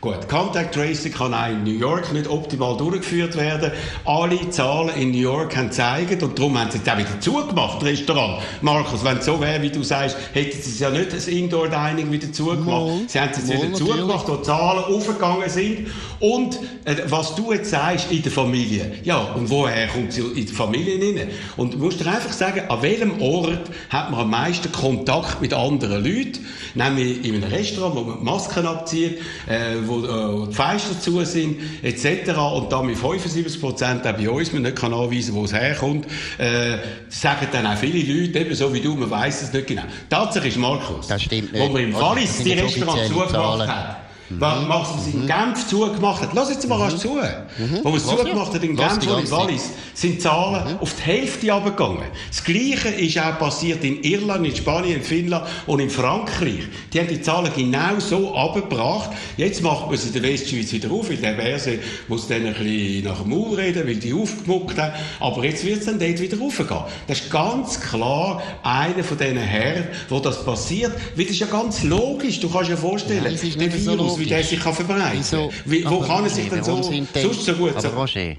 Gut, 0.00 0.28
Contact 0.28 0.74
Tracing 0.74 1.12
kann 1.12 1.32
auch 1.32 1.48
in 1.48 1.64
New 1.64 1.78
York 1.78 2.12
nicht 2.12 2.28
optimal 2.28 2.76
durchgeführt 2.76 3.34
werden. 3.36 3.72
Alle 4.04 4.50
Zahlen 4.50 4.90
in 4.90 5.10
New 5.10 5.18
York 5.18 5.56
haben 5.56 5.68
gezeigt, 5.68 6.22
und 6.22 6.38
darum 6.38 6.58
haben 6.58 6.70
sie 6.70 6.78
jetzt 6.78 6.90
auch 6.90 6.98
wieder 6.98 7.18
zugemacht, 7.18 7.82
Restaurant. 7.82 8.42
Markus, 8.60 9.02
wenn 9.02 9.18
es 9.18 9.24
so 9.24 9.40
wäre, 9.40 9.62
wie 9.62 9.70
du 9.70 9.82
sagst, 9.82 10.16
hätten 10.34 10.60
sie 10.60 10.70
es 10.70 10.78
ja 10.80 10.90
nicht 10.90 11.12
das 11.14 11.28
Indoor 11.28 11.68
Dining 11.68 12.12
wieder 12.12 12.30
zugemacht. 12.30 12.82
Wohl, 12.82 13.00
sie 13.06 13.18
haben 13.18 13.30
es 13.32 13.48
jetzt 13.48 13.62
wieder 13.62 13.72
zugemacht, 13.72 14.28
wo 14.28 14.36
die 14.36 14.42
Zahlen 14.42 14.84
aufgegangen 14.84 15.48
sind. 15.48 15.88
Und 16.20 16.58
äh, 16.84 16.96
was 17.08 17.34
du 17.34 17.52
jetzt 17.52 17.70
sagst, 17.70 18.12
in 18.12 18.22
der 18.22 18.32
Familie. 18.32 18.92
Ja, 19.02 19.18
und 19.34 19.48
woher 19.48 19.88
kommt 19.88 20.12
sie 20.12 20.20
in 20.20 20.34
die 20.34 20.46
Familie 20.46 21.00
rein? 21.00 21.28
Und 21.56 21.74
du 21.74 21.78
musst 21.78 22.00
dir 22.00 22.06
einfach 22.06 22.32
sagen, 22.32 22.68
an 22.68 22.82
welchem 22.82 23.20
Ort 23.22 23.70
hat 23.88 24.10
man 24.10 24.20
am 24.20 24.30
meisten 24.30 24.70
Kontakt 24.72 25.40
mit 25.40 25.54
anderen 25.54 26.04
Leuten? 26.04 26.46
Nämlich 26.74 27.24
in 27.24 27.36
einem 27.36 27.50
Restaurant, 27.50 27.96
wo 27.96 28.00
man 28.02 28.22
Masken 28.22 28.66
abzieht, 28.66 29.18
äh, 29.48 29.85
wo 29.88 30.04
äh, 30.04 30.48
die 30.48 30.54
Fenster 30.54 31.00
zu 31.00 31.24
sind, 31.24 31.58
etc. 31.82 32.30
Und 32.54 32.72
da 32.72 32.82
mit 32.82 32.96
75 32.96 33.60
Prozent 33.60 34.06
auch 34.06 34.12
bei 34.12 34.28
uns, 34.28 34.52
man 34.52 34.62
nicht 34.62 34.76
kann 34.76 34.92
anweisen, 34.92 35.34
wo 35.34 35.44
es 35.44 35.52
herkommt, 35.52 36.06
äh, 36.38 36.78
sagen 37.08 37.46
dann 37.52 37.66
auch 37.66 37.76
viele 37.76 37.98
Leute, 37.98 38.38
eben 38.38 38.54
so 38.54 38.72
wie 38.72 38.80
du, 38.80 38.94
man 38.94 39.10
weiß 39.10 39.42
es 39.42 39.52
nicht 39.52 39.66
genau. 39.66 39.84
Tatsache 40.08 40.48
ist 40.48 40.58
Markus, 40.58 41.08
das 41.08 41.22
stimmt 41.22 41.52
nicht. 41.52 41.62
wo 41.62 41.68
man 41.68 41.82
im 41.82 41.94
Wallis 41.94 42.38
die 42.38 42.52
Restaurants 42.52 43.08
zugemacht 43.08 43.68
hat, 43.68 44.05
Mhm. 44.28 44.40
Was 44.40 44.60
man 44.66 45.12
in 45.12 45.22
mhm. 45.22 45.26
Genf 45.26 45.66
zugemacht 45.68 46.22
hat. 46.22 46.30
Lass 46.34 46.50
jetzt 46.50 46.68
mal 46.68 46.90
mhm. 46.90 46.98
zu. 46.98 47.14
Mhm. 47.14 47.80
Wo 47.82 47.90
man 47.90 47.98
es 47.98 48.06
zugemacht 48.06 48.52
hat 48.52 48.62
in 48.62 48.76
Genf 48.76 49.06
und 49.06 49.20
in 49.20 49.30
Wallis, 49.30 49.70
sind 49.94 50.20
Zahlen 50.20 50.78
auf 50.78 50.94
die 50.94 51.02
Hälfte 51.02 51.52
abgegangen. 51.52 52.04
Das 52.28 52.42
Gleiche 52.42 52.88
ist 52.88 53.18
auch 53.18 53.38
passiert 53.38 53.84
in 53.84 54.02
Irland, 54.02 54.46
in 54.46 54.56
Spanien, 54.56 54.96
in 54.96 55.02
Finnland 55.02 55.46
und 55.66 55.80
in 55.80 55.90
Frankreich. 55.90 56.64
Die 56.92 56.98
haben 56.98 57.08
die 57.08 57.22
Zahlen 57.22 57.50
genau 57.54 57.98
so 57.98 58.34
abgebracht. 58.34 59.10
Jetzt 59.36 59.62
macht 59.62 59.86
man 59.88 59.96
sie 59.96 60.08
in 60.08 60.14
der 60.14 60.22
Westschweiz 60.24 60.72
wieder 60.72 60.90
auf, 60.90 61.08
weil 61.08 61.16
der 61.16 61.32
Berse 61.32 61.78
muss 62.08 62.26
dann 62.26 62.46
ein 62.46 62.54
bisschen 62.54 63.04
nach 63.04 63.20
dem 63.20 63.30
Maul 63.30 63.54
reden, 63.54 63.86
weil 63.86 63.96
die 63.96 64.12
aufgemuckt 64.12 64.76
haben. 64.78 64.92
Aber 65.20 65.44
jetzt 65.44 65.64
wird 65.64 65.80
es 65.80 65.86
dann 65.86 65.98
dort 65.98 66.20
wieder 66.20 66.38
raufgehen. 66.38 66.80
Das 67.06 67.20
ist 67.20 67.30
ganz 67.30 67.80
klar 67.80 68.42
einer 68.62 69.04
von 69.04 69.16
diesen 69.16 69.38
Herren, 69.38 69.86
wo 70.08 70.18
das 70.18 70.44
passiert. 70.44 70.92
Weil 71.14 71.24
das 71.24 71.34
ist 71.34 71.40
ja 71.40 71.46
ganz 71.46 71.84
logisch. 71.84 72.40
Du 72.40 72.50
kannst 72.50 72.70
dir 72.70 72.76
vorstellen, 72.76 73.24
Nein, 73.24 73.38
der 73.58 73.72
Virus 73.72 74.15
wie 74.18 74.26
der 74.26 74.42
sich 74.42 74.60
kann 74.60 74.74
verbreiten 74.74 75.22
kann. 75.22 75.50
Wo 75.84 76.00
kann 76.00 76.24
er 76.24 76.30
sich 76.30 76.48
denn 76.48 76.64
so, 76.64 76.82
sonst 76.82 77.44
so 77.44 77.52
gut 77.54 77.76
aber 77.76 77.88
Roger, 77.88 78.36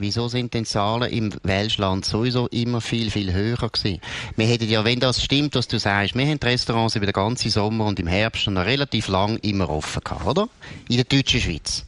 Wieso 0.00 0.28
sind 0.28 0.54
denn 0.54 0.64
Zahlen 0.64 1.10
im 1.10 1.34
Welschland 1.42 2.04
sowieso 2.04 2.46
immer 2.46 2.80
viel, 2.80 3.10
viel 3.10 3.32
höher 3.32 3.56
gewesen? 3.56 4.00
Wir 4.36 4.46
hätten 4.46 4.68
ja, 4.68 4.84
wenn 4.84 5.00
das 5.00 5.20
stimmt, 5.20 5.56
was 5.56 5.66
du 5.66 5.80
sagst, 5.80 6.14
wir 6.14 6.24
haben 6.24 6.38
die 6.38 6.46
Restaurants 6.46 6.94
über 6.94 7.06
den 7.06 7.12
ganzen 7.12 7.50
Sommer 7.50 7.84
und 7.86 7.98
im 7.98 8.06
Herbst 8.06 8.46
noch 8.46 8.64
relativ 8.64 9.08
lang 9.08 9.38
immer 9.38 9.68
offen 9.68 10.00
gehabt, 10.04 10.24
oder? 10.24 10.48
In 10.88 10.98
der 10.98 11.04
deutschen 11.04 11.40
Schweiz. 11.40 11.84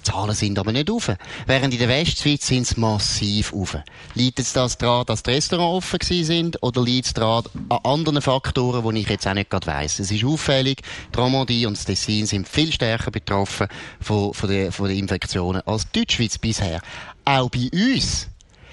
Die 0.00 0.10
Zahlen 0.10 0.34
sind 0.34 0.58
aber 0.58 0.72
nicht 0.72 0.90
auf. 0.90 1.10
Während 1.46 1.74
in 1.74 1.80
der 1.80 1.88
Westschweiz 1.88 2.46
sind 2.46 2.66
sie 2.66 2.80
massiv 2.80 3.52
auf. 3.52 3.76
Liegt 4.14 4.38
es 4.38 4.52
das 4.52 4.78
daran, 4.78 5.04
dass 5.06 5.22
die 5.22 5.30
Restaurants 5.30 5.92
offen 5.92 6.24
sind, 6.24 6.62
oder 6.62 6.82
liegt 6.82 7.06
es 7.06 7.14
daran 7.14 7.44
an 7.68 7.78
anderen 7.84 8.22
Faktoren, 8.22 8.94
die 8.94 9.02
ich 9.02 9.08
jetzt 9.08 9.26
auch 9.26 9.34
nicht 9.34 9.50
gerade 9.50 9.66
weiss? 9.66 9.98
Es 9.98 10.10
ist 10.10 10.24
auffällig, 10.24 10.80
die 11.14 11.18
Romandie 11.18 11.66
und 11.66 11.76
das 11.76 11.84
Tessin 11.84 12.26
sind 12.26 12.48
viel 12.48 12.72
stärker 12.72 13.10
betroffen 13.10 13.68
von, 14.00 14.32
von, 14.32 14.48
den, 14.48 14.72
von 14.72 14.88
den 14.88 14.98
Infektionen 14.98 15.62
als 15.66 15.90
die 15.90 16.00
Deutschschweiz 16.00 16.38
bisher. 16.38 16.80
Auch 17.24 17.50
bei 17.50 17.68
uns 17.72 18.28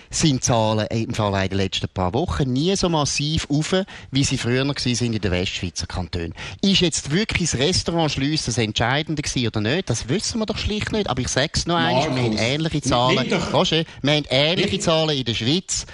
sind 0.09 0.43
Zahlen 0.43 0.87
im 0.87 1.13
Fall 1.13 1.43
in 1.43 1.49
den 1.49 1.57
letzten 1.57 1.87
paar 1.89 2.13
Wochen 2.13 2.51
nie 2.51 2.75
so 2.75 2.89
massiv 2.89 3.47
auf, 3.49 3.75
wie 4.11 4.23
sie 4.23 4.37
früher 4.37 4.65
sind 4.77 5.01
in 5.01 5.21
den 5.21 5.31
Westschweizer 5.31 5.87
Kantonen. 5.87 6.33
Ist 6.61 6.81
jetzt 6.81 7.11
wirklich 7.11 7.51
das 7.51 7.59
Restaurant 7.59 8.11
schliessen 8.11 8.47
das 8.47 8.57
Entscheidende 8.57 9.21
gewesen 9.21 9.47
oder 9.47 9.61
nicht? 9.61 9.89
Das 9.89 10.09
wissen 10.09 10.39
wir 10.39 10.45
doch 10.45 10.57
schlicht 10.57 10.91
nicht. 10.91 11.09
Aber 11.09 11.21
ich 11.21 11.27
sage 11.27 11.51
es 11.53 11.65
noch 11.65 11.75
einmal, 11.75 12.15
wir 12.15 12.23
haben 12.23 12.37
ähnliche 12.37 12.81
Zahlen. 12.81 13.33
Roger, 13.53 13.83
wir 14.01 14.13
haben 14.13 14.25
ähnliche 14.29 14.79
Zahlen 14.79 15.17
in 15.17 15.25
der 15.25 15.33
Schweiz. 15.33 15.85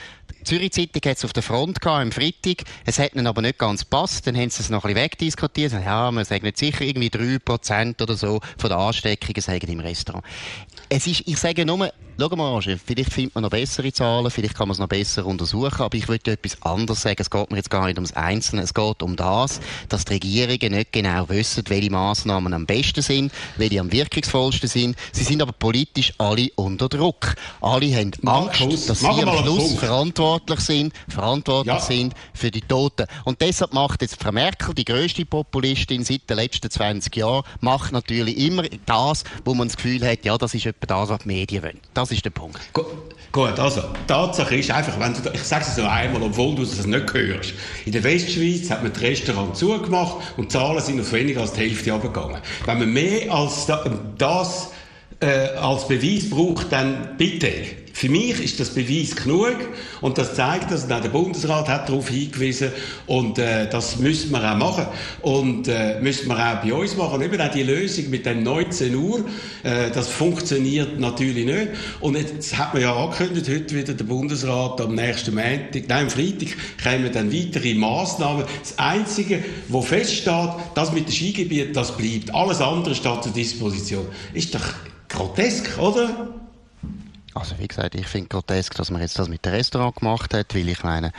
Zürich 0.43 0.73
Zeitung 0.73 1.10
hat 1.10 1.17
es 1.17 1.26
auf 1.26 1.34
der 1.34 1.43
Front 1.43 1.80
gehabt, 1.80 2.02
am 2.02 2.12
Freitag. 2.12 2.63
Es 2.86 2.99
hat 2.99 3.15
ihnen 3.15 3.28
aber 3.28 3.41
nicht 3.41 3.58
ganz 3.58 3.82
gepasst. 3.82 4.28
Dann 4.28 4.36
haben 4.36 4.49
sie 4.49 4.62
es 4.62 4.69
noch 4.69 4.84
ein 4.84 4.93
bisschen 4.93 5.04
wegdiskutiert. 5.04 5.73
Ja, 5.73 6.12
man 6.12 6.26
sagt 6.26 6.43
nicht 6.43 6.58
sicher 6.58 6.82
irgendwie 6.82 7.10
3% 7.10 8.02
oder 8.02 8.15
so 8.15 8.41
von 8.58 8.69
den 8.69 8.78
Ansteckungen 8.78 9.41
sagen 9.41 9.71
im 9.71 9.80
Restaurant. 9.80 10.26
Es 10.89 11.08
ist, 11.08 11.23
ich 11.26 11.38
sage 11.38 11.65
nur, 11.65 11.91
schau 12.19 12.36
mal, 12.36 12.62
vielleicht 12.62 13.12
findet 13.12 13.36
man 13.36 13.43
noch 13.43 13.49
bessere 13.49 13.91
Zahlen, 13.91 14.30
vielleicht 14.30 14.56
kann 14.56 14.67
man 14.67 14.73
es 14.73 14.80
noch 14.80 14.88
besser 14.88 15.26
untersuchen, 15.26 15.82
aber 15.82 15.97
ich 15.97 16.08
würde 16.08 16.32
etwas 16.32 16.62
anderes 16.62 17.02
sagen. 17.02 17.17
Es 17.19 17.30
geht 17.30 17.52
mir 17.52 17.58
jetzt 17.58 17.69
gar 17.69 17.86
nicht 17.86 17.97
ums 17.97 18.13
Einzelne. 18.13 18.62
Es 18.62 18.73
geht 18.73 19.02
um 19.02 19.15
das, 19.15 19.60
dass 19.89 20.06
die 20.06 20.13
Regierungen 20.13 20.78
nicht 20.78 20.91
genau 20.91 21.28
wissen, 21.30 21.63
welche 21.67 21.91
Massnahmen 21.91 22.54
am 22.54 22.65
besten 22.65 23.02
sind, 23.02 23.32
welche 23.58 23.80
am 23.80 23.91
wirkungsvollsten 23.91 24.69
sind. 24.69 24.95
Sie 25.12 25.23
sind 25.23 25.41
aber 25.41 25.54
politisch 25.54 26.13
alle 26.17 26.49
unter 26.56 26.89
Druck. 26.89 27.36
Alle 27.62 27.95
haben 27.95 28.12
Angst, 28.26 28.89
dass 28.89 28.99
sie 28.99 29.08
am 29.08 29.38
Schluss 29.43 29.73
verantwortlich 29.73 30.60
sind, 30.60 30.93
verantwortlich 31.08 31.73
ja. 31.76 31.82
sind 31.82 32.13
für 32.34 32.52
die 32.52 32.62
Toten. 32.62 33.08
Und 33.26 33.41
deshalb 33.41 33.73
macht 33.73 34.02
jetzt 34.02 34.21
Frau 34.21 34.32
Merkel, 34.32 34.73
die 34.73 34.86
grösste 34.86 35.26
Populistin 35.26 36.04
seit 36.04 36.30
den 36.30 36.38
letzten 36.38 36.69
20 36.69 37.15
Jahren, 37.15 37.43
macht 37.62 37.91
natürlich 37.91 38.38
immer 38.38 38.63
das, 38.86 39.23
wo 39.45 39.54
man 39.54 39.67
das 39.67 39.78
Gefühl 39.78 40.06
hat, 40.06 40.26
ja, 40.26 40.38
das 40.38 40.54
ist 40.54 40.65
etwa 40.65 40.86
das, 40.86 41.10
was 41.10 41.19
die 41.19 41.28
Medien 41.28 41.63
wollen. 41.63 41.80
Das 42.04 42.12
ist 42.12 42.26
der 42.26 42.32
Punkt. 42.32 42.60
Gut, 43.32 43.58
also, 43.58 43.82
Tatsache 44.08 44.58
ist 44.58 44.70
einfach, 44.70 45.00
wenn 45.00 45.13
du, 45.13 45.22
ich 45.34 45.42
sage 45.42 45.63
es 45.66 45.78
so 45.78 45.86
einmal, 45.86 46.22
obwohl 46.22 46.54
du 46.54 46.63
es 46.63 46.86
nicht 46.86 47.13
hörst. 47.13 47.54
In 47.86 47.94
der 47.94 48.04
Westschweiz 48.04 48.70
hat 48.70 48.84
man 48.84 48.92
die 48.92 49.00
Restaurants 49.00 49.60
zugemacht 49.60 50.18
und 50.36 50.44
die 50.44 50.48
Zahlen 50.50 50.82
sind 50.82 51.00
auf 51.00 51.13
weniger 51.13 51.39
als 51.39 51.54
die 51.54 51.62
Hälfte 51.62 51.94
abgegangen. 51.94 52.42
Wenn 52.66 52.80
man 52.80 52.92
mehr 52.92 53.34
als 53.34 53.68
das 54.18 54.72
äh, 55.19 55.56
als 55.58 55.88
Beweis 55.88 56.30
braucht, 56.30 56.71
dann 56.71 57.15
bitte. 57.17 57.52
Für 57.95 58.10
mich 58.10 58.43
ist 58.43 58.60
das 58.60 58.71
Beweis 58.71 59.15
genug 59.15 59.56
und 60.02 60.17
das 60.17 60.34
zeigt, 60.34 60.71
dass 60.71 60.88
der 60.88 60.97
Bundesrat 61.10 61.69
hat 61.69 61.88
darauf 61.88 62.10
hingewiesen 62.10 62.71
und 63.06 63.38
äh, 63.38 63.69
das 63.69 63.99
müssen 63.99 64.32
wir 64.32 64.52
auch 64.52 64.58
machen 64.58 64.88
und 65.21 65.67
äh, 65.67 66.02
müssen 66.02 66.28
wir 66.28 66.36
auch 66.36 66.63
bei 66.63 66.73
uns 66.73 66.97
machen. 66.97 67.21
Eben 67.21 67.39
auch 67.39 67.52
die 67.52 67.62
Lösung 67.62 68.10
mit 68.10 68.26
dem 68.26 68.41
19 68.41 68.95
Uhr, 68.95 69.23
äh, 69.62 69.91
das 69.91 70.10
funktioniert 70.10 70.99
natürlich 70.99 71.45
nicht. 71.45 71.67
Und 72.02 72.17
jetzt 72.17 72.58
hat 72.58 72.73
man 72.73 72.82
ja 72.82 72.95
angekündigt, 72.95 73.47
heute 73.47 73.76
wieder 73.76 73.93
der 73.93 74.06
Bundesrat 74.06 74.82
am 74.82 74.95
nächsten 74.95 75.36
Montag, 75.36 75.88
nein, 75.88 76.06
am 76.06 76.10
Freitag 76.10 76.49
kommen 76.84 77.12
dann 77.13 77.32
weitere 77.32 77.76
Massnahmen. 77.76 78.45
Das 78.60 78.80
Einzige, 78.80 79.43
wo 79.67 79.84
feststeht, 79.84 80.49
das 80.73 80.91
mit 80.91 81.08
dem 81.08 81.13
Skigebiet, 81.13 81.78
das 81.78 81.95
bleibt. 81.95 82.34
Alles 82.34 82.60
andere 82.60 82.95
steht 82.95 83.23
zur 83.23 83.34
Disposition. 83.34 84.08
Ist 84.34 84.56
doch 84.56 84.73
grotesk, 85.13 85.78
oder? 85.78 86.28
Also 87.34 87.58
wie 87.58 87.67
gesagt, 87.67 87.95
ich 87.95 88.08
finde 88.08 88.30
grotesk, 88.30 88.76
dass 88.76 88.91
man 88.91 89.02
jetzt 89.02 89.17
das 89.17 89.30
mit 89.30 89.45
dem 89.45 89.54
Restaurant 89.54 89.95
gemacht 89.95 90.34
hat, 90.34 90.54
weil 90.54 90.67
ich 90.67 90.84
meine, 90.84 91.12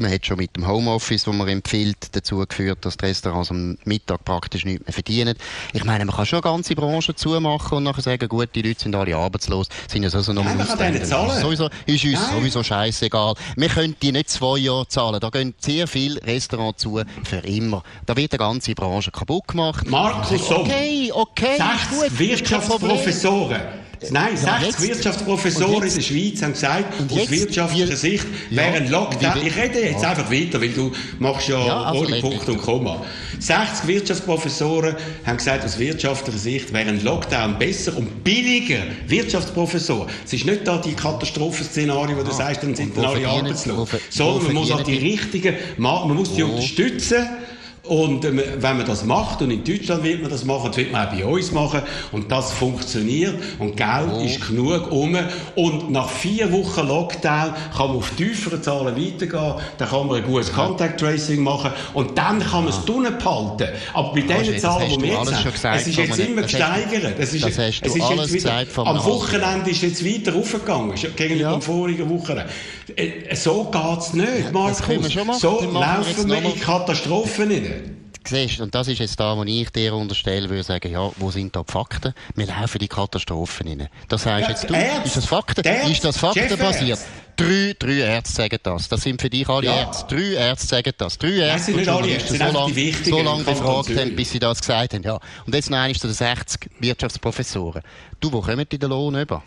Man 0.00 0.10
hat 0.10 0.24
schon 0.24 0.38
mit 0.38 0.56
dem 0.56 0.66
Homeoffice, 0.66 1.24
das 1.24 1.34
man 1.34 1.46
empfiehlt, 1.46 1.98
dazu 2.12 2.38
geführt, 2.38 2.78
dass 2.86 2.96
die 2.96 3.04
Restaurants 3.04 3.50
am 3.50 3.76
Mittag 3.84 4.24
praktisch 4.24 4.64
nichts 4.64 4.86
mehr 4.86 4.94
verdienen. 4.94 5.36
Ich 5.74 5.84
meine, 5.84 6.06
man 6.06 6.16
kann 6.16 6.24
schon 6.24 6.42
eine 6.42 6.50
ganze 6.50 6.74
Branche 6.74 7.14
zumachen 7.14 7.76
und 7.76 7.84
nachher 7.84 8.00
sagen, 8.00 8.26
gut, 8.26 8.48
die 8.54 8.62
Leute 8.62 8.80
sind 8.80 8.94
alle 8.94 9.14
arbeitslos, 9.14 9.68
sind 9.88 10.02
ja 10.02 10.08
sowieso 10.08 10.32
noch 10.32 10.44
Nein. 10.44 10.58
Ist 10.94 11.10
sowieso, 11.10 11.68
ist 11.84 12.04
uns 12.04 12.14
Nein. 12.14 12.34
sowieso 12.34 12.62
scheißegal. 12.62 13.34
Wir 13.56 13.68
können 13.68 13.94
die 14.00 14.12
nicht 14.12 14.30
zwei 14.30 14.56
Jahre 14.56 14.88
zahlen. 14.88 15.20
Da 15.20 15.28
gehen 15.28 15.52
sehr 15.58 15.86
viele 15.86 16.18
Restaurants 16.22 16.80
zu, 16.80 17.02
für 17.24 17.36
immer. 17.38 17.82
Da 18.06 18.16
wird 18.16 18.32
die 18.32 18.38
ganze 18.38 18.74
Branche 18.74 19.10
kaputt 19.10 19.48
gemacht. 19.48 19.86
Markus 19.86 20.48
Somm. 20.48 20.62
Okay, 20.62 21.12
okay, 21.12 21.58
ist 21.58 21.90
gut, 21.90 22.16
60 22.16 23.06
ist 23.06 23.20
Wirtschaftsprofessoren. 24.00 24.12
Nein, 24.12 24.32
Ja, 24.34 24.60
60 24.60 24.66
jetzt- 24.66 24.96
Wirtschaftsprofessoren 24.96 25.88
in 25.88 25.94
der 25.94 26.00
Schweiz 26.00 26.42
haben 26.42 26.52
gesagt, 26.52 26.94
aus 27.12 27.30
wirtschaftlicher 27.30 27.96
Sicht 27.96 28.26
Ja, 28.50 28.56
wäre 28.56 28.72
ein 28.76 28.90
Lockdown. 28.90 29.46
Ich 29.46 29.56
rede 29.56 29.80
jetzt 29.80 30.02
Ja. 30.02 30.10
einfach 30.10 30.30
weiter, 30.30 30.60
weil 30.60 30.70
du 30.70 30.92
machst 31.18 31.48
ja, 31.48 31.66
Ja, 31.66 31.82
also 31.84 32.00
ohne 32.04 32.20
Punkt 32.20 32.48
und 32.48 32.58
Komma. 32.62 33.04
60 33.38 33.86
Wirtschaftsprofessoren 33.88 34.96
haben 35.26 35.36
gesagt, 35.36 35.64
aus 35.64 35.78
wirtschaftlicher 35.78 36.38
Sicht 36.38 36.72
wäre 36.72 36.88
ein 36.88 37.02
Lockdown 37.04 37.58
besser 37.58 37.96
und 37.96 38.24
billiger. 38.24 38.78
Wirtschaftsprofessoren. 39.06 40.08
Es 40.24 40.32
ist 40.32 40.46
nicht 40.46 40.66
da 40.66 40.78
die 40.78 40.94
Katastrophenszenario, 40.94 42.16
wo 42.16 42.22
du 42.22 42.32
sagst, 42.32 42.62
dann 42.62 42.74
sind 42.74 42.96
dann 42.96 43.04
alle 43.04 43.28
arbeitslos. 43.28 43.88
Sondern 44.08 44.44
man 44.44 44.54
muss 44.54 44.70
auch 44.70 44.82
die 44.82 44.96
richtigen, 44.96 45.56
Ma- 45.76 46.04
man 46.06 46.16
muss 46.16 46.34
die 46.34 46.42
Wo? 46.42 46.48
unterstützen. 46.50 47.26
Und 47.90 48.24
ähm, 48.24 48.40
wenn 48.58 48.76
man 48.76 48.86
das 48.86 49.04
macht, 49.04 49.42
und 49.42 49.50
in 49.50 49.64
Deutschland 49.64 50.04
wird 50.04 50.22
man 50.22 50.30
das 50.30 50.44
machen, 50.44 50.66
das 50.68 50.76
wird 50.76 50.92
man 50.92 51.08
auch 51.08 51.12
bei 51.12 51.24
uns 51.24 51.50
machen, 51.50 51.82
und 52.12 52.30
das 52.30 52.52
funktioniert, 52.52 53.34
und 53.58 53.76
Geld 53.76 54.12
ist 54.24 54.46
genug 54.46 54.92
um, 54.92 55.18
und 55.56 55.90
nach 55.90 56.08
vier 56.08 56.52
Wochen 56.52 56.86
Lockdown 56.86 57.52
kann 57.76 57.88
man 57.88 57.96
auf 57.96 58.10
tiefere 58.10 58.62
Zahlen 58.62 58.94
weitergehen, 58.96 59.54
dann 59.76 59.88
kann 59.88 60.06
man 60.06 60.18
ein 60.18 60.22
gutes 60.22 60.52
Contact 60.52 61.00
Tracing 61.00 61.42
machen, 61.42 61.72
und 61.92 62.16
dann 62.16 62.38
kann 62.38 62.62
man 62.62 62.72
es 62.72 62.84
drinnen 62.84 63.18
behalten. 63.18 63.66
Aber 63.92 64.12
bei 64.12 64.20
den 64.20 64.28
das 64.52 64.62
Zahlen, 64.62 64.88
die 64.88 65.02
wir 65.02 65.08
jetzt 65.08 65.32
haben, 65.34 65.42
schon 65.42 65.52
gesagt, 65.52 65.80
es 65.80 65.86
ist 65.88 65.96
jetzt 65.96 66.18
immer 66.20 66.42
gesteigert. 66.42 67.14
Es 67.18 67.34
ist, 67.34 67.44
das 67.44 67.58
hast 67.58 67.82
es 67.82 67.96
ist 67.96 68.02
alles 68.02 68.32
jetzt 68.32 68.44
wieder, 68.44 68.86
am 68.86 69.04
Wochenende 69.04 69.68
ist 69.68 69.82
jetzt 69.82 70.04
weiter 70.04 70.32
raufgegangen, 70.32 70.96
ja 70.96 71.08
gegenüber 71.16 71.40
Ja. 71.42 71.54
am 71.54 71.62
vorigen 71.62 72.08
Wochenende. 72.08 72.46
Äh, 72.94 73.34
So 73.34 73.64
geht's 73.64 74.12
nicht, 74.12 74.52
Markus. 74.52 74.78
So 75.40 75.60
laufen 75.72 76.28
wir 76.30 76.38
in 76.38 76.60
Katastrophen 76.60 77.50
rein. 77.50 77.79
Siehst, 78.26 78.60
und 78.60 78.74
das 78.74 78.86
ist 78.86 78.98
jetzt 78.98 79.18
da, 79.18 79.36
wo 79.36 79.42
ich 79.44 79.70
dir 79.70 79.94
unterstellen 79.94 80.50
würde, 80.50 80.62
sagen, 80.62 80.92
ja, 80.92 81.10
wo 81.16 81.30
sind 81.30 81.56
da 81.56 81.62
die 81.66 81.72
Fakten? 81.72 82.12
Wir 82.34 82.46
laufen 82.46 82.78
die 82.78 82.86
Katastrophen 82.86 83.66
rein. 83.66 83.88
Das 84.08 84.22
sagst 84.24 84.42
Ja, 84.42 84.50
jetzt 84.50 84.68
du. 84.70 84.74
Ärzte. 84.74 85.06
Ist 85.06 85.16
das 85.16 85.26
Fakten? 85.26 85.66
Ist 85.90 86.04
das 86.04 86.16
faktenbasiert? 86.18 86.98
Drei, 87.36 87.74
drei 87.78 87.92
Ärzte 87.94 88.34
sagen 88.34 88.58
das. 88.62 88.88
Das 88.90 89.00
sind 89.00 89.20
für 89.20 89.30
dich 89.30 89.48
alle 89.48 89.66
Ja. 89.66 89.76
Ärzte. 89.80 90.14
Drei 90.14 90.34
Ärzte 90.34 90.66
sagen 90.66 90.92
das. 90.98 91.16
Drei 91.16 91.28
sind 91.28 91.38
Ärzte 91.38 91.70
nicht 91.72 91.88
und 91.88 91.94
alle 91.94 92.06
Journalisten 92.08 92.34
so 92.36 92.44
lange, 92.44 92.94
so 93.04 93.22
lange 93.22 93.44
befragt 93.44 93.96
haben, 93.98 94.14
bis 94.16 94.30
sie 94.30 94.38
das 94.38 94.60
gesagt 94.60 94.94
haben. 94.94 95.02
Ja. 95.02 95.18
Und 95.46 95.54
jetzt 95.54 95.70
noch 95.70 95.78
eines 95.78 95.98
zu 95.98 96.06
den 96.06 96.14
60 96.14 96.70
Wirtschaftsprofessoren. 96.78 97.82
Du, 98.20 98.30
wo 98.32 98.42
kommen 98.42 98.66
die 98.70 98.78
den 98.78 98.90
Lohn 98.90 99.18
über? 99.18 99.42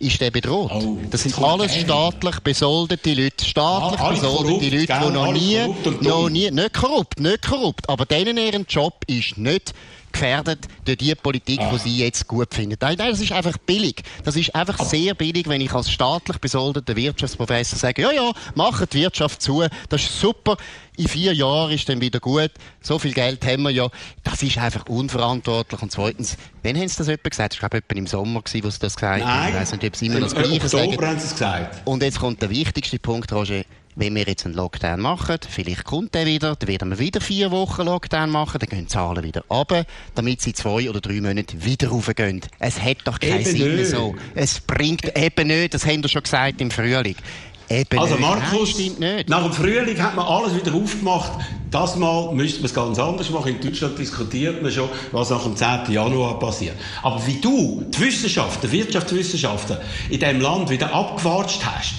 Ist 0.00 0.20
der 0.20 0.30
bedroht? 0.30 0.70
Oh, 0.74 0.98
das 1.10 1.22
sind 1.22 1.38
alles 1.38 1.74
staatlich 1.76 2.40
besoldete 2.40 3.14
Leute. 3.14 3.44
Staatlich 3.44 4.00
Alle 4.00 4.14
besoldete 4.14 4.48
korrupt, 4.48 4.72
Leute, 4.72 5.06
die 5.06 5.12
noch 5.12 5.32
nie, 5.32 5.58
noch 6.00 6.28
nie, 6.28 6.50
nicht 6.50 6.74
korrupt, 6.74 7.20
nicht 7.20 7.46
korrupt, 7.46 7.88
aber 7.88 8.04
denen 8.04 8.36
ihren 8.36 8.66
Job 8.66 9.04
ist 9.06 9.38
nicht 9.38 9.72
gefährdet 10.12 10.68
durch 10.84 10.98
die 10.98 11.14
Politik, 11.14 11.60
die 11.72 11.78
sie 11.78 11.98
jetzt 11.98 12.26
gut 12.26 12.54
finden. 12.54 12.76
Nein, 12.80 12.96
das 12.96 13.20
ist 13.20 13.32
einfach 13.32 13.56
billig. 13.58 14.02
Das 14.24 14.36
ist 14.36 14.54
einfach 14.54 14.78
sehr 14.84 15.14
billig, 15.14 15.48
wenn 15.48 15.60
ich 15.60 15.72
als 15.72 15.90
staatlich 15.90 16.38
besoldeter 16.38 16.94
Wirtschaftsprofessor 16.96 17.78
sage, 17.78 18.02
ja, 18.02 18.12
ja, 18.12 18.32
macht 18.54 18.92
die 18.92 19.00
Wirtschaft 19.00 19.42
zu, 19.42 19.64
das 19.88 20.02
ist 20.02 20.20
super, 20.20 20.56
in 20.96 21.08
vier 21.08 21.32
Jahren 21.32 21.72
ist 21.72 21.88
dann 21.88 22.00
wieder 22.00 22.20
gut, 22.20 22.50
so 22.80 22.98
viel 22.98 23.12
Geld 23.12 23.44
haben 23.46 23.62
wir 23.62 23.70
ja. 23.70 23.88
Das 24.24 24.42
ist 24.42 24.58
einfach 24.58 24.86
unverantwortlich. 24.86 25.80
Und 25.80 25.90
zweitens, 25.90 26.36
wann 26.62 26.76
haben 26.76 26.88
sie 26.88 26.96
das 26.98 27.06
jemand 27.06 27.30
gesagt? 27.30 27.54
War, 27.54 27.68
glaube 27.68 27.78
ich, 27.78 27.84
etwa 27.84 27.98
im 27.98 28.06
Sommer, 28.06 28.40
wo 28.40 28.48
sie 28.48 28.60
das 28.60 28.78
gesagt 28.78 29.00
haben. 29.00 29.20
Ich 29.20 29.24
Nein, 29.24 29.54
weiß 29.54 29.72
nicht, 29.72 29.84
ob 29.84 29.96
sie 29.96 30.06
immer 30.06 30.16
im 30.16 30.22
das 30.22 30.34
Gleiche 30.34 30.68
sagen. 30.68 30.88
Oktober 30.88 31.08
haben 31.08 31.18
sie 31.18 31.26
es 31.26 31.32
gesagt. 31.32 31.82
Und 31.86 32.02
jetzt 32.02 32.18
kommt 32.18 32.42
der 32.42 32.50
wichtigste 32.50 32.98
Punkt, 32.98 33.32
Roger. 33.32 33.62
Wenn 33.94 34.14
wir 34.14 34.22
jetzt 34.24 34.46
einen 34.46 34.54
Lockdown 34.54 35.00
machen, 35.00 35.36
vielleicht 35.50 35.84
kommt 35.84 36.14
der 36.14 36.24
wieder, 36.24 36.56
dann 36.56 36.66
werden 36.68 36.90
wir 36.90 36.98
wieder 36.98 37.20
vier 37.20 37.50
Wochen 37.50 37.82
Lockdown 37.82 38.30
machen, 38.30 38.58
dann 38.58 38.68
gehen 38.70 38.80
die 38.80 38.86
Zahlen 38.86 39.22
wieder 39.22 39.44
runter, 39.50 39.84
damit 40.14 40.40
sie 40.40 40.54
zwei 40.54 40.88
oder 40.88 41.00
drei 41.02 41.20
Monate 41.20 41.62
wieder 41.62 41.88
raufgehen. 41.88 42.40
Es 42.58 42.80
hat 42.80 42.98
doch 43.04 43.20
keinen 43.20 43.40
Eben 43.40 43.44
Sinn 43.56 43.76
nicht. 43.76 43.90
so. 43.90 44.14
Es 44.34 44.60
bringt 44.60 45.14
eben 45.16 45.46
nicht, 45.48 45.74
das 45.74 45.84
haben 45.84 46.02
wir 46.02 46.08
schon 46.08 46.22
gesagt 46.22 46.60
im 46.62 46.70
Frühling. 46.70 47.16
Eben 47.68 47.98
Also 47.98 48.14
nicht. 48.16 48.22
Nein, 48.28 48.38
Markus, 48.40 48.70
stimmt 48.70 49.00
nicht. 49.00 49.28
nach 49.28 49.42
dem 49.44 49.52
Frühling 49.52 50.02
hat 50.02 50.16
man 50.16 50.26
alles 50.26 50.54
wieder 50.56 50.74
aufgemacht. 50.74 51.32
Das 51.70 51.96
Mal 51.96 52.32
müsste 52.34 52.58
man 52.60 52.66
es 52.66 52.74
ganz 52.74 52.98
anders 52.98 53.28
machen. 53.30 53.54
In 53.56 53.60
Deutschland 53.60 53.98
diskutiert 53.98 54.62
man 54.62 54.72
schon, 54.72 54.88
was 55.12 55.28
nach 55.30 55.42
dem 55.42 55.54
10. 55.56 55.90
Januar 55.92 56.38
passiert. 56.38 56.76
Aber 57.02 57.24
wie 57.26 57.40
du 57.40 57.84
die 57.94 58.00
Wissenschaft, 58.00 58.62
die 58.62 58.72
Wirtschaftswissenschaften 58.72 59.76
in 60.10 60.18
diesem 60.18 60.40
Land 60.40 60.70
wieder 60.70 60.92
abgewatscht 60.94 61.60
hast, 61.64 61.94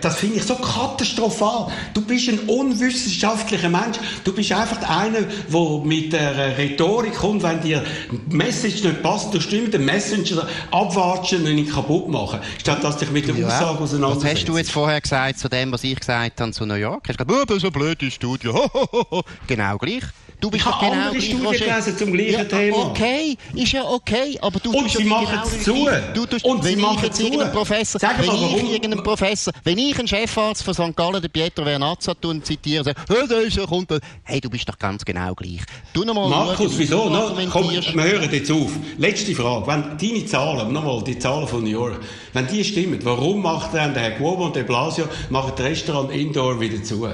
das 0.00 0.16
finde 0.16 0.36
ich 0.36 0.44
so 0.44 0.54
katastrophal. 0.54 1.72
Du 1.94 2.00
bist 2.02 2.28
ein 2.28 2.38
unwissenschaftlicher 2.40 3.68
Mensch. 3.68 3.98
Du 4.22 4.32
bist 4.32 4.52
einfach 4.52 4.88
einer, 4.88 5.22
der 5.22 5.80
mit 5.84 6.12
der 6.12 6.56
Rhetorik 6.56 7.14
kommt, 7.14 7.42
wenn 7.42 7.60
dir 7.60 7.82
die 8.30 8.36
Message 8.36 8.84
nicht 8.84 9.02
passt, 9.02 9.34
du 9.34 9.40
stimmst 9.40 9.74
den 9.74 9.84
Messenger 9.84 10.46
abwatschen 10.70 11.44
und 11.44 11.58
ihn 11.58 11.68
kaputt 11.68 12.08
machen. 12.08 12.40
Statt 12.58 12.84
dass 12.84 12.98
dich 12.98 13.10
mit 13.10 13.26
der 13.26 13.34
Aussage 13.46 13.80
Was 13.80 13.92
auseinandersetzt. 13.92 14.34
hast 14.34 14.44
du 14.48 14.56
jetzt 14.56 14.70
vorher 14.70 15.00
gesagt 15.00 15.38
zu 15.38 15.48
dem, 15.48 15.72
was 15.72 15.82
ich 15.82 15.98
gesagt 15.98 16.40
habe 16.40 16.52
zu 16.52 16.64
New 16.64 16.74
York? 16.74 17.08
Hast 17.08 17.18
du 17.18 17.24
gesagt, 17.24 17.42
oh, 17.42 17.44
das 17.44 17.56
ist 17.58 17.64
eine 17.64 17.72
blöde 17.72 18.10
Studie. 18.10 18.50
genau 19.46 19.76
gleich. 19.78 20.04
Du 20.42 20.50
bist 20.50 20.64
Ich 20.66 20.70
doch 20.70 20.82
habe 20.82 20.90
genau 20.90 21.02
andere 21.06 21.22
Studien 21.22 21.50
gelesen 21.52 21.96
zum 21.98 22.12
gleichen 22.12 22.32
ja, 22.32 22.44
Thema. 22.44 22.76
Okay, 22.88 23.36
ist 23.54 23.72
ja 23.72 23.84
okay, 23.84 24.36
aber 24.42 24.58
du 24.58 24.76
Und 24.76 24.90
sie 24.90 25.04
ja 25.04 25.08
machen 25.08 25.26
genau 25.30 25.42
es 25.44 25.54
wie 25.54 25.62
zu. 25.62 25.88
Du 26.14 26.26
tust, 26.26 26.44
Und 26.44 26.64
sie 26.64 26.70
wenn 26.70 26.78
ich 26.80 26.84
machen 26.84 27.04
jetzt 27.04 27.16
zu. 27.16 27.30
Professor, 27.52 28.00
Sag 28.00 28.18
wenn 28.18 28.26
mal, 28.26 28.34
ich 28.34 28.40
warum- 28.42 28.70
irgendeinen 28.72 29.02
Professor, 29.04 29.52
wenn 29.62 29.78
ich 29.78 29.96
einen 29.96 30.08
Chefarzt 30.08 30.64
von 30.64 30.74
St. 30.74 30.96
Gallen, 30.96 31.22
den 31.22 31.30
Pietro 31.30 31.64
Vernazza, 31.64 32.14
und 32.24 32.44
zitiere 32.44 32.82
sage, 32.82 33.00
hey, 33.08 33.24
da 33.28 33.38
ist 33.38 33.56
er, 33.56 33.68
kommt. 33.68 33.92
Hey, 34.24 34.40
du 34.40 34.50
bist 34.50 34.68
doch 34.68 34.76
ganz 34.76 35.04
genau 35.04 35.32
gleich. 35.36 35.60
Tu 35.94 36.04
noch 36.04 36.12
mal 36.12 36.28
Markus, 36.28 36.72
wieso? 36.76 37.04
du 37.04 37.10
No, 37.10 37.20
komm, 37.28 37.38
argumentierst. 37.38 37.94
wir 37.94 38.02
hören 38.02 38.28
jetzt 38.32 38.50
auf. 38.50 38.72
Letzte 38.98 39.34
Frage. 39.36 39.64
Wenn 39.68 39.96
deine 39.96 40.26
Zahlen, 40.26 40.72
nochmal 40.72 41.04
die 41.04 41.20
Zahlen 41.20 41.46
von 41.46 41.62
New 41.62 41.70
York, 41.70 42.00
wenn 42.32 42.48
die 42.48 42.64
stimmen, 42.64 42.98
warum 43.04 43.42
macht 43.42 43.74
dann 43.74 43.94
der 43.94 44.02
Herr 44.02 44.10
Cuomo 44.18 44.46
und 44.46 44.56
der 44.56 44.64
Blasio 44.64 45.04
machen 45.30 45.52
das 45.56 45.64
Restaurant 45.64 46.10
Indoor 46.10 46.58
wieder 46.60 46.82
zu? 46.82 47.06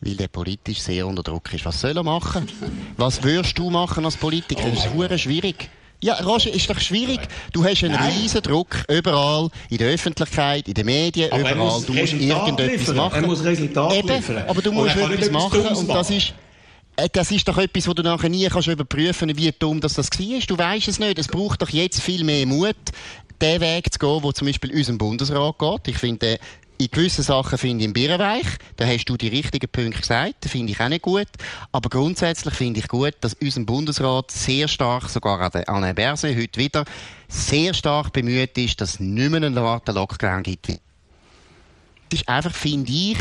Weil 0.00 0.14
der 0.14 0.28
politisch 0.28 0.78
sehr 0.80 1.06
unter 1.06 1.22
Druck 1.22 1.52
ist. 1.52 1.64
Was 1.64 1.80
soll 1.80 1.96
er 1.96 2.02
machen? 2.04 2.46
Was 2.96 3.22
würdest 3.22 3.58
du 3.58 3.68
machen 3.70 4.04
als 4.04 4.16
Politiker? 4.16 4.62
Oh 4.66 4.70
das 4.74 4.84
ist 4.86 4.94
hure 4.94 5.18
schwierig. 5.18 5.68
Ja, 6.00 6.14
Roger, 6.22 6.52
ist 6.52 6.70
doch 6.70 6.78
schwierig. 6.78 7.18
Du 7.52 7.64
hast 7.64 7.82
einen 7.82 7.94
Nein. 7.94 8.12
riesen 8.12 8.40
Druck 8.42 8.84
überall, 8.88 9.48
in 9.68 9.78
der 9.78 9.88
Öffentlichkeit, 9.92 10.68
in 10.68 10.74
den 10.74 10.86
Medien, 10.86 11.32
Aber 11.32 11.42
er 11.42 11.54
überall. 11.56 11.82
du 11.82 11.92
musst 11.92 12.12
Resultat 12.14 12.20
irgendetwas 12.48 12.78
liefern. 12.78 12.96
machen. 12.96 13.22
Er 13.24 13.26
muss 13.26 13.42
Resultat 13.44 13.92
Eben, 13.94 14.08
liefern. 14.08 14.44
aber 14.46 14.62
du 14.62 14.72
musst 14.72 14.96
etwas 14.96 15.30
machen 15.32 15.60
und 15.66 15.88
das 15.88 16.10
ist 16.10 16.34
äh, 16.94 17.08
das 17.12 17.30
ist 17.32 17.48
doch 17.48 17.58
etwas, 17.58 17.88
wo 17.88 17.94
du 17.94 18.02
nachher 18.04 18.28
nie 18.28 18.46
kannst 18.48 18.68
überprüfen 18.68 19.36
wie 19.36 19.52
dumm 19.58 19.80
das, 19.80 19.94
das 19.94 20.08
war. 20.10 20.40
Du 20.46 20.56
weißt 20.56 20.86
es 20.86 21.00
nicht. 21.00 21.18
Es 21.18 21.26
braucht 21.26 21.62
doch 21.62 21.70
jetzt 21.70 22.00
viel 22.00 22.22
mehr 22.22 22.46
Mut, 22.46 22.76
den 23.42 23.60
Weg 23.60 23.92
zu 23.92 23.98
gehen, 23.98 24.22
wo 24.22 24.30
zum 24.30 24.46
Beispiel 24.46 24.72
unserem 24.72 24.98
Bundesrat 24.98 25.58
geht. 25.58 25.88
Ich 25.88 25.98
finde, 25.98 26.38
in 26.78 26.90
gewissen 26.90 27.24
Sachen 27.24 27.58
finde 27.58 27.82
ich 27.82 27.88
ihn 27.88 27.92
birrenweich. 27.92 28.46
Da 28.76 28.86
hast 28.86 29.04
du 29.06 29.16
die 29.16 29.28
richtigen 29.28 29.68
Punkte 29.68 30.00
gesagt. 30.00 30.36
Das 30.40 30.52
finde 30.52 30.72
ich 30.72 30.80
auch 30.80 30.88
nicht 30.88 31.02
gut. 31.02 31.26
Aber 31.72 31.88
grundsätzlich 31.88 32.54
finde 32.54 32.80
ich 32.80 32.88
gut, 32.88 33.14
dass 33.20 33.34
unser 33.34 33.64
Bundesrat 33.64 34.30
sehr 34.30 34.68
stark, 34.68 35.08
sogar 35.08 35.40
an 35.40 35.50
der 35.52 35.68
Anne 35.68 35.92
Berse 35.92 36.34
heute 36.36 36.60
wieder, 36.60 36.84
sehr 37.26 37.74
stark 37.74 38.12
bemüht 38.12 38.56
ist, 38.56 38.80
dass 38.80 38.94
es 38.94 39.00
nicht 39.00 39.30
mehr 39.30 39.42
einen 39.42 39.58
harten 39.58 39.94
Lockdown 39.94 40.44
gibt. 40.44 40.68
Das 40.68 42.20
ist 42.20 42.28
einfach, 42.28 42.54
finde 42.54 42.90
ich, 42.90 43.18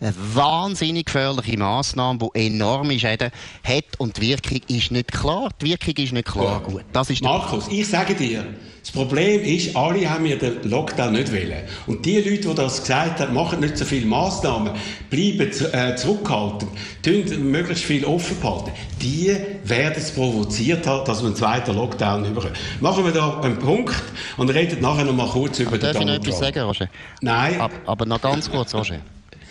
eine 0.00 0.14
wahnsinnig 0.34 1.06
gefährliche 1.06 1.58
Massnahme, 1.58 2.18
die 2.34 2.46
enorme 2.46 2.98
Schäden 2.98 3.30
hat 3.62 3.84
und 3.98 4.16
die 4.16 4.28
Wirkung 4.28 4.60
ist 4.68 4.90
nicht 4.90 5.12
klar. 5.12 5.50
Die 5.60 5.66
Wirkung 5.66 5.94
ist 5.96 6.12
nicht 6.12 6.26
klar 6.26 6.60
gut. 6.62 6.84
Das 6.92 7.10
ist 7.10 7.22
Markus, 7.22 7.68
ich 7.68 7.86
sage 7.86 8.14
dir, 8.14 8.44
das 8.80 8.92
Problem 8.92 9.42
ist, 9.42 9.76
alle 9.76 10.08
haben 10.08 10.22
mir 10.22 10.38
den 10.38 10.62
Lockdown 10.68 11.12
nicht 11.12 11.30
wollen. 11.30 11.62
Und 11.86 12.06
die 12.06 12.16
Leute, 12.16 12.48
die 12.48 12.54
das 12.54 12.80
gesagt 12.80 13.20
haben, 13.20 13.34
machen 13.34 13.60
nicht 13.60 13.76
so 13.76 13.84
viele 13.84 14.06
Massnahmen, 14.06 14.72
bleiben 15.10 15.50
äh, 15.72 15.96
zurückhaltend, 15.96 16.70
tun 17.02 17.50
möglichst 17.50 17.84
viel 17.84 18.06
offen 18.06 18.40
behalten, 18.40 18.70
die 19.02 19.36
werden 19.64 19.94
es 19.96 20.10
provoziert 20.12 20.86
haben, 20.86 21.04
dass 21.04 21.20
wir 21.20 21.26
einen 21.26 21.36
zweiten 21.36 21.74
Lockdown 21.76 22.24
überkommen. 22.24 22.56
Machen 22.80 23.04
wir 23.04 23.12
da 23.12 23.40
einen 23.40 23.58
Punkt 23.58 24.02
und 24.38 24.48
reden 24.48 24.80
nachher 24.80 25.04
noch 25.04 25.14
mal 25.14 25.28
kurz 25.28 25.58
über 25.58 25.72
den 25.72 25.80
Darf 25.82 25.90
ich 25.90 26.00
noch 26.00 26.06
Donald 26.06 26.26
etwas 26.26 26.38
sagen, 26.38 26.60
Roger? 26.60 26.88
Nein. 27.20 27.60
Ab, 27.60 27.72
aber 27.84 28.06
noch 28.06 28.20
ganz 28.22 28.50
kurz, 28.50 28.74
Roger. 28.74 29.00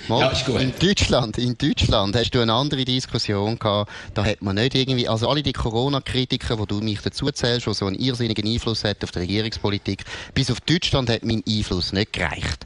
Mal, 0.09 0.21
Ja, 0.21 0.27
ist 0.29 0.45
gut. 0.45 0.59
In 0.59 0.73
Deutschland, 0.79 1.37
in 1.37 1.55
Deutschland 1.55 2.15
hast 2.15 2.31
du 2.31 2.39
eine 2.41 2.51
andere 2.51 2.83
Diskussion 2.83 3.59
gehabt. 3.59 3.91
Da 4.15 4.25
hat 4.25 4.41
man 4.41 4.55
nicht 4.55 4.73
irgendwie, 4.73 5.07
also 5.07 5.29
alle 5.29 5.43
die 5.43 5.53
Corona-Kritiker, 5.53 6.57
wo 6.57 6.65
du 6.65 6.81
mich 6.81 6.99
dazu 7.01 7.29
zählst, 7.31 7.67
die 7.67 7.73
so 7.75 7.85
einen 7.85 7.95
irrsinnigen 7.95 8.47
Einfluss 8.47 8.83
hat 8.83 9.03
auf 9.03 9.11
die 9.11 9.19
Regierungspolitik, 9.19 10.03
bis 10.33 10.49
auf 10.49 10.61
Deutschland 10.61 11.11
hat 11.11 11.23
mein 11.23 11.43
Einfluss 11.47 11.93
nicht 11.93 12.13
gereicht. 12.13 12.65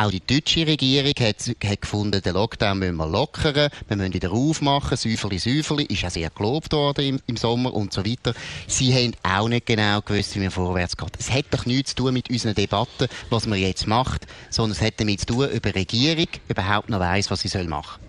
Auch 0.00 0.12
die 0.12 0.24
deutsche 0.24 0.64
Regierung 0.64 1.12
hat, 1.18 1.38
hat 1.64 1.80
gefunden, 1.80 2.22
den 2.22 2.34
Lockdown 2.34 2.78
müssen 2.78 2.98
wir 2.98 3.08
lockern, 3.08 3.68
wir 3.88 3.96
müssen 3.96 4.14
wieder 4.14 4.30
aufmachen, 4.30 4.96
Säuferli, 4.96 5.40
Säuferli, 5.40 5.86
ist 5.86 6.04
auch 6.04 6.10
sehr 6.10 6.30
gelobt 6.30 6.72
worden 6.72 7.04
im, 7.04 7.20
im 7.26 7.36
Sommer 7.36 7.74
und 7.74 7.92
so 7.92 8.06
weiter. 8.06 8.32
Sie 8.68 8.94
haben 8.94 9.16
auch 9.24 9.48
nicht 9.48 9.66
genau 9.66 10.00
gewusst, 10.02 10.36
wie 10.36 10.42
wir 10.42 10.52
vorwärts 10.52 10.96
geht. 10.96 11.14
Es 11.18 11.32
hat 11.32 11.46
doch 11.50 11.66
nichts 11.66 11.96
zu 11.96 11.96
tun 11.96 12.14
mit 12.14 12.30
unseren 12.30 12.54
Debatten, 12.54 13.08
was 13.28 13.48
man 13.48 13.58
jetzt 13.58 13.88
macht, 13.88 14.28
sondern 14.50 14.76
es 14.76 14.82
hat 14.82 15.00
damit 15.00 15.18
zu 15.18 15.26
tun, 15.26 15.48
ob 15.52 15.62
die 15.64 15.68
Regierung 15.70 16.28
überhaupt 16.48 16.90
noch 16.90 17.00
weiss, 17.00 17.28
was 17.32 17.40
sie 17.40 17.48
machen 17.64 17.98
soll. 18.00 18.07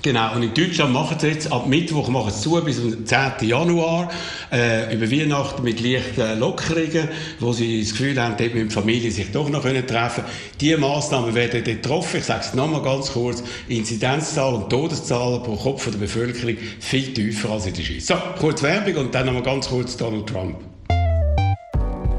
Genau, 0.00 0.34
und 0.34 0.42
in 0.42 0.54
Deutschland 0.54 0.92
machen 0.92 1.18
sie 1.20 1.28
jetzt 1.28 1.52
ab 1.52 1.66
Mittwoch 1.66 2.08
machen 2.08 2.32
sie 2.32 2.40
zu 2.40 2.60
bis 2.64 2.76
zum 2.76 3.04
10. 3.04 3.32
Januar 3.42 4.10
äh, 4.50 4.94
über 4.94 5.10
Weihnachten 5.10 5.62
mit 5.62 5.80
leichten 5.80 6.38
Lockerungen, 6.38 7.08
wo 7.40 7.52
sie 7.52 7.82
das 7.82 7.90
Gefühl 7.90 8.20
haben, 8.20 8.36
dort 8.38 8.54
mit 8.54 8.64
der 8.64 8.70
Familie 8.70 9.10
sich 9.10 9.30
doch 9.30 9.50
noch 9.50 9.62
können 9.62 9.86
treffen 9.86 10.24
Diese 10.60 10.78
Massnahmen 10.78 11.34
werden 11.34 11.62
dort 11.64 11.82
getroffen. 11.82 12.18
Ich 12.18 12.24
sage 12.24 12.40
es 12.40 12.54
nochmal 12.54 12.82
ganz 12.82 13.12
kurz. 13.12 13.44
Inzidenzzahlen 13.68 14.62
und 14.62 14.70
Todeszahlen 14.70 15.42
pro 15.42 15.56
Kopf 15.56 15.88
der 15.90 15.98
Bevölkerung 15.98 16.56
viel 16.80 17.12
tiefer 17.12 17.50
als 17.50 17.66
in 17.66 17.74
der 17.74 17.82
Schweiz. 17.82 18.06
So, 18.06 18.14
kurz 18.40 18.62
Werbung 18.62 18.96
und 18.96 19.14
dann 19.14 19.26
nochmal 19.26 19.42
ganz 19.42 19.68
kurz 19.68 19.96
Donald 19.96 20.26
Trump. 20.26 20.56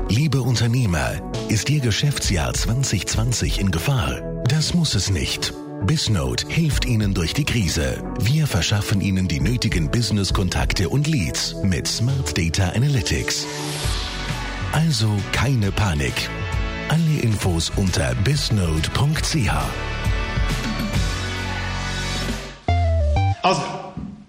Liebe 0.10 0.42
Unternehmer, 0.42 1.22
ist 1.50 1.70
Ihr 1.72 1.80
Geschäftsjahr 1.80 2.54
2020 2.54 3.60
in 3.60 3.72
Gefahr? 3.72 4.22
Das 4.48 4.76
muss 4.76 4.94
es 4.94 5.10
nicht. 5.10 5.54
Bisnode 5.86 6.44
hilft 6.48 6.86
Ihnen 6.86 7.14
durch 7.14 7.34
die 7.34 7.44
Krise. 7.44 8.02
Wir 8.20 8.48
verschaffen 8.48 9.02
Ihnen 9.02 9.28
die 9.28 9.42
nötigen 9.42 9.92
Business-Kontakte 9.92 10.88
und 10.88 11.08
Leads 11.08 11.56
mit 11.64 11.88
Smart 11.88 12.38
Data 12.38 12.70
Analytics. 12.70 13.46
Also 14.72 15.10
keine 15.34 15.72
Panik. 15.72 16.14
Alle 16.88 17.22
Infos 17.22 17.70
unter 17.76 18.16
bisnode.ch. 18.24 19.50
Also, 23.42 23.83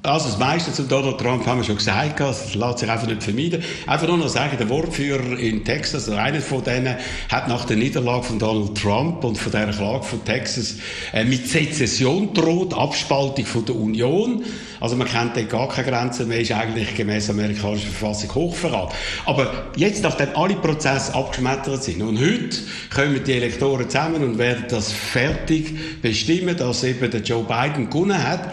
also 0.05 0.29
das 0.29 0.39
meiste 0.39 0.71
zu 0.73 0.83
Donald 0.83 1.19
Trump 1.19 1.47
haben 1.47 1.61
wir 1.61 1.65
schon 1.65 1.77
gesagt, 1.77 2.21
das 2.21 2.55
lässt 2.55 2.79
sich 2.81 2.91
einfach 2.91 3.07
nicht 3.07 3.23
vermeiden. 3.23 3.65
Einfach 3.87 4.07
nur 4.07 4.19
noch 4.19 4.29
sagen, 4.29 4.57
der 4.59 4.69
Wortführer 4.69 5.39
in 5.39 5.65
Texas, 5.65 6.09
oder 6.09 6.23
einer 6.23 6.43
von 6.43 6.63
denen, 6.63 6.97
hat 7.31 7.49
nach 7.49 7.65
der 7.65 7.79
Niederlage 7.79 8.25
von 8.25 8.39
Donald 8.39 8.77
Trump 8.77 9.25
und 9.25 9.39
von 9.39 9.51
dieser 9.51 9.73
Klage 9.73 10.05
von 10.05 10.25
Texas 10.25 10.77
äh, 11.15 11.25
mit 11.25 11.49
Sezession 11.49 12.35
droht, 12.35 12.75
Abspaltung 12.75 13.47
von 13.47 13.65
der 13.65 13.77
Union. 13.77 14.45
Also 14.79 14.95
man 14.97 15.09
kennt 15.09 15.37
dort 15.37 15.49
gar 15.49 15.69
keine 15.71 15.91
Grenzen 15.91 16.29
mehr, 16.29 16.41
ist 16.41 16.53
eigentlich 16.53 16.95
gemäß 16.95 17.31
amerikanischer 17.31 17.89
Verfassung 17.89 18.35
Hochverrat. 18.35 18.93
Aber 19.25 19.51
jetzt, 19.77 20.03
nachdem 20.03 20.37
alle 20.37 20.57
Prozesse 20.57 21.15
abgeschmettert 21.15 21.83
sind, 21.83 22.03
und 22.03 22.21
heute 22.21 22.59
kommen 22.95 23.25
die 23.25 23.33
Elektoren 23.33 23.89
zusammen 23.89 24.23
und 24.23 24.37
werden 24.37 24.67
das 24.69 24.93
fertig 24.93 26.03
bestimmen, 26.03 26.55
dass 26.59 26.85
eben 26.85 27.11
der 27.11 27.23
Joe 27.23 27.45
Biden 27.45 27.89
gewonnen 27.89 28.23
hat, 28.23 28.53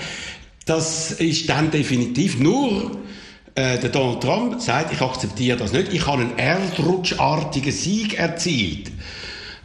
das 0.65 1.11
ist 1.11 1.49
dann 1.49 1.71
definitiv 1.71 2.39
nur 2.39 2.97
äh, 3.55 3.79
der 3.79 3.89
Donald 3.89 4.21
Trump 4.21 4.61
sagt, 4.61 4.93
ich 4.93 5.01
akzeptiere 5.01 5.57
das 5.57 5.73
nicht. 5.73 5.93
Ich 5.93 6.05
habe 6.05 6.21
einen 6.21 6.37
erdrutschartigen 6.37 7.71
Sieg 7.71 8.17
erzielt. 8.17 8.91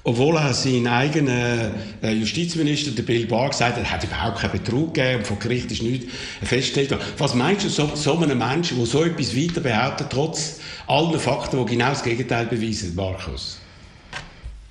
Obwohl 0.02 0.36
er 0.36 0.54
seinen 0.54 0.86
eigenen 0.86 1.72
äh, 2.00 2.12
Justizminister, 2.12 2.92
der 2.92 3.02
Bill 3.02 3.26
Barr, 3.26 3.50
gesagt 3.50 3.76
hat, 3.76 3.84
er 3.84 3.90
hat 3.90 4.04
überhaupt 4.04 4.38
keinen 4.38 4.52
Betrug 4.52 4.94
gegeben 4.94 5.18
und 5.18 5.26
vor 5.26 5.38
Gericht 5.38 5.72
ist 5.72 5.82
nichts 5.82 6.12
festgestellt 6.42 6.92
worden. 6.92 7.02
Was 7.18 7.34
meinst 7.34 7.64
du, 7.64 7.68
so, 7.68 7.90
so 7.94 8.16
einem 8.16 8.38
Menschen, 8.38 8.76
der 8.76 8.86
so 8.86 9.02
etwas 9.02 9.36
weiter 9.36 9.60
behauptet, 9.60 10.06
trotz 10.10 10.60
allen 10.86 11.18
Fakten, 11.18 11.58
die 11.58 11.72
genau 11.72 11.88
das 11.88 12.04
Gegenteil 12.04 12.46
beweisen, 12.46 12.94
Markus? 12.94 13.58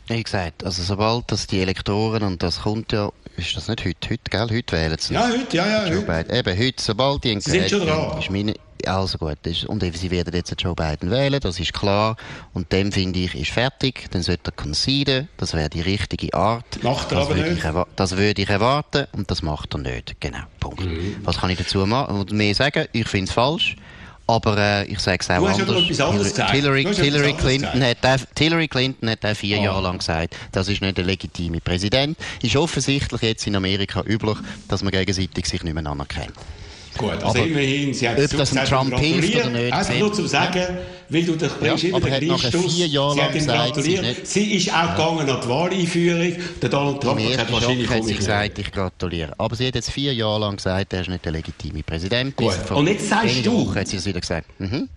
Wie 0.08 0.24
gesagt, 0.24 0.64
also 0.64 0.84
sobald 0.84 1.32
das 1.32 1.48
die 1.48 1.62
Elektoren, 1.62 2.24
und 2.24 2.44
das 2.44 2.62
kommt 2.62 2.92
ja 2.92 3.12
ist 3.38 3.56
das 3.58 3.68
nicht 3.68 3.84
heute? 3.84 4.10
Heute, 4.10 4.30
gell? 4.30 4.50
Heute 4.50 4.78
wählen 4.78 4.98
sie. 4.98 5.14
Ja, 5.14 5.28
heute, 5.28 5.58
ja, 5.58 5.68
ja. 5.68 5.88
Joe 5.88 6.02
Biden. 6.02 6.34
Eben, 6.34 6.58
heute, 6.58 6.82
sobald 6.82 7.24
die 7.24 7.40
Sie 7.42 7.52
sind 7.52 7.70
schon 7.70 7.86
dran. 7.86 8.18
Ist 8.18 8.30
meine, 8.30 8.54
also 8.86 9.18
gut, 9.18 9.38
ist, 9.44 9.66
und 9.66 9.84
sie 9.96 10.12
werden 10.12 10.34
jetzt 10.34 10.54
Joe 10.58 10.74
Biden 10.74 11.12
wählen, 11.12 11.40
das 11.42 11.60
ist 11.60 11.74
klar. 11.74 12.16
Und 12.54 12.72
dem 12.72 12.92
finde 12.92 13.20
ich, 13.20 13.36
ist 13.36 13.52
fertig. 13.52 14.08
Dann 14.12 14.24
sollte 14.24 14.52
er 14.52 14.54
conceden. 14.54 15.28
Das 15.38 15.54
wäre 15.54 15.70
die 15.70 15.82
richtige 15.82 16.34
Art. 16.34 16.82
Macht 16.82 17.12
er 17.12 17.18
das 17.20 17.28
aber 17.28 17.36
nicht. 17.36 17.64
Ich 17.64 17.72
das 17.96 18.16
würde 18.16 18.42
ich 18.42 18.50
erwarten 18.50 19.08
und 19.12 19.30
das 19.30 19.42
macht 19.42 19.74
er 19.74 19.80
nicht. 19.80 20.16
Genau, 20.22 20.44
Punkt. 20.60 20.86
Mhm. 20.86 21.18
Was 21.24 21.38
kann 21.40 21.50
ich 21.50 21.58
dazu 21.58 21.86
machen? 21.86 22.26
mehr 22.32 22.56
sagen? 22.56 22.86
Ich 22.94 23.08
finde 23.08 23.26
es 23.26 23.34
falsch. 23.34 23.76
Aber 24.28 24.58
äh, 24.58 24.86
ich 24.86 25.00
sage 25.00 25.20
es 25.22 25.30
auch 25.30 25.46
anders. 25.48 26.52
Hillary, 26.52 26.84
Hillary, 26.96 27.34
Clinton 27.34 27.84
hat, 27.84 27.98
auch- 28.04 28.26
Hillary 28.38 28.68
Clinton 28.68 29.10
hat 29.10 29.24
auch 29.24 29.36
vier 29.36 29.60
Ah. 29.60 29.64
Jahre 29.66 29.82
lang 29.84 30.00
gesagt, 30.00 30.36
das 30.52 30.68
ist 30.68 30.82
nicht 30.82 30.98
der 30.98 31.06
legitime 31.06 31.62
Präsident. 31.62 32.18
Ist 32.42 32.56
offensichtlich 32.56 33.22
jetzt 33.22 33.46
in 33.46 33.56
Amerika 33.56 34.02
üblich, 34.04 34.38
dass 34.68 34.82
man 34.82 34.92
gegenseitig 34.92 35.46
sich 35.46 35.62
nicht 35.64 35.74
mehr 35.76 35.86
anerkennt. 35.86 36.34
Gut, 36.98 37.12
also 37.12 37.28
Aber 37.28 37.40
immerhin, 37.40 37.94
sie 37.94 38.08
hat 38.08 38.18
ob 38.18 38.30
das 38.38 38.50
gesagt, 38.50 38.70
Trump 38.70 38.98
hilft 39.00 39.36
oder 39.36 39.50
nicht, 39.50 39.84
sehen- 39.86 40.00
nur 40.00 40.14
zum 40.14 40.28
Sagen, 40.28 40.78
weil 41.10 41.24
du 41.24 41.36
dich 41.36 41.52
bringst 41.60 41.84
Ja, 41.84 41.90
immer 41.90 42.00
den 42.00 42.20
gleichen 42.28 42.70
vier 42.70 42.88
Jahre 42.88 43.14
Sie 43.14 43.22
hat 43.22 43.28
lang 43.28 43.36
ihm 43.36 43.42
sie 43.42 43.48
gratuliert. 43.48 44.02
nicht- 44.04 44.28
Sie 44.28 44.54
ist 44.56 44.74
auch 44.74 44.92
gegangen 44.96 45.30
an 45.30 45.42
die 45.44 45.50
Wahleinführung. 45.50 46.34
Der 46.62 46.70
Donald 46.70 47.02
Trump 47.02 47.20
Im 47.20 47.38
hat 47.38 47.52
wahrscheinlich 47.52 47.90
hat 47.90 48.04
sie 48.06 48.14
gesagt, 48.16 48.60
ich 48.60 48.72
gratuliere. 48.72 49.34
Aber 49.38 49.56
sie 49.56 49.68
hat 49.68 49.76
jetzt 49.76 49.92
vier 49.92 50.14
Jahre 50.14 50.40
lang 50.40 50.56
gesagt, 50.56 50.94
er 50.94 51.02
ist 51.02 51.10
nicht 51.10 51.26
der 51.26 51.32
legitime 51.34 51.84
Präsident. 51.84 52.36
Gut. 52.36 52.54
Und 52.74 52.88
jetzt 52.88 53.10
sagst 53.10 53.46
du- 53.46 53.68
Wochen 53.68 53.76
hat 53.80 53.88
sie 53.88 53.98
es 53.98 54.06
wieder 54.06 54.22
gesagt. 54.22 54.48
Mhm. 54.60 54.88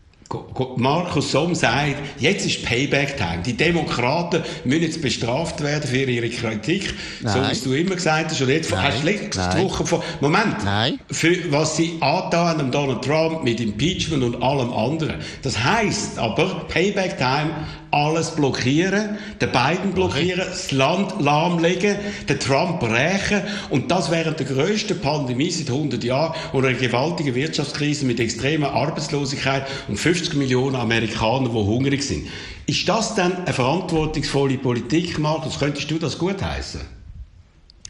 Markus 0.77 1.33
Somm 1.33 1.55
sagt, 1.55 1.97
jetzt 2.19 2.45
ist 2.45 2.63
Payback-Time. 2.63 3.43
Die 3.47 3.57
Demokraten 3.57 4.43
müssen 4.65 4.83
jetzt 4.83 5.01
bestraft 5.01 5.63
werden 5.63 5.89
für 5.89 6.05
ihre 6.05 6.29
Kritik, 6.29 6.93
so 7.25 7.39
Nein. 7.39 7.51
wie 7.53 7.65
du 7.65 7.73
immer 7.73 7.95
gesagt 7.95 8.31
hast. 8.31 8.41
Und 8.43 8.51
jetzt 8.51 8.71
Nein. 8.71 8.83
hast 8.83 9.03
du 9.03 9.07
letzte. 9.07 9.59
Woche 9.59 9.87
vor... 9.87 10.05
Moment. 10.21 10.63
Nein. 10.65 11.01
Für 11.11 11.51
was 11.51 11.77
sie 11.77 11.97
angetan 12.01 12.59
haben, 12.59 12.71
Donald 12.71 13.03
Trump 13.03 13.43
mit 13.43 13.59
Impeachment 13.59 14.23
und 14.23 14.43
allem 14.43 14.71
anderen. 14.73 15.15
Das 15.43 15.65
heisst 15.65 16.19
aber, 16.19 16.67
Payback-Time, 16.69 17.51
alles 17.91 18.33
blockieren, 18.33 19.17
den 19.41 19.51
Biden 19.51 19.93
blockieren, 19.95 20.43
das 20.47 20.73
Land 20.73 21.21
lahmlegen, 21.21 21.97
den 22.29 22.39
Trump 22.39 22.83
rächen 22.83 23.41
und 23.71 23.91
das 23.91 24.11
während 24.11 24.39
der 24.39 24.47
grössten 24.47 25.01
Pandemie 25.01 25.51
seit 25.51 25.71
100 25.71 26.05
Jahren 26.05 26.35
und 26.53 26.67
einer 26.67 26.77
gewaltigen 26.77 27.35
Wirtschaftskrise 27.35 28.05
mit 28.05 28.21
extremer 28.21 28.73
Arbeitslosigkeit 28.75 29.67
und 29.89 29.97
50 29.97 30.18
Millionen 30.35 30.77
Amerikaner, 30.77 31.49
die 31.49 31.55
hungrig 31.55 32.03
sind. 32.03 32.29
Ist 32.67 32.89
das 32.89 33.15
dann 33.15 33.45
eine 33.45 33.53
verantwortungsvolle 33.53 34.59
Politik, 34.59 35.19
Markus? 35.19 35.59
Könntest 35.59 35.91
du 35.91 35.99
das 35.99 36.19
gut 36.19 36.43
heißen? 36.43 36.98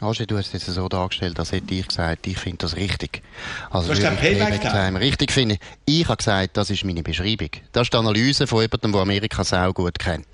Asche, 0.01 0.25
du 0.25 0.37
hast 0.37 0.53
es 0.53 0.65
jetzt 0.65 0.75
so 0.75 0.87
dargestellt, 0.87 1.37
als 1.39 1.51
hätte 1.51 1.73
ich 1.73 1.87
gesagt, 1.87 2.25
ich 2.25 2.37
finde 2.37 2.59
das 2.59 2.77
richtig. 2.77 3.21
Also 3.69 3.89
gesagt, 3.89 4.23
ich 4.23 4.37
Payback 4.37 4.61
Time. 4.61 4.99
Richtig 4.99 5.31
finden. 5.31 5.57
Ich 5.85 6.05
habe 6.07 6.15
gesagt, 6.15 6.55
das 6.55 6.69
ist 6.69 6.85
meine 6.85 7.03
Beschreibung. 7.03 7.49
Das 7.73 7.83
ist 7.83 7.93
die 7.93 7.97
Analyse 7.97 8.47
von 8.47 8.61
jemandem, 8.61 8.93
der 8.93 9.01
Amerika 9.01 9.43
sehr 9.43 9.73
gut 9.73 9.99
kennt. 9.99 10.27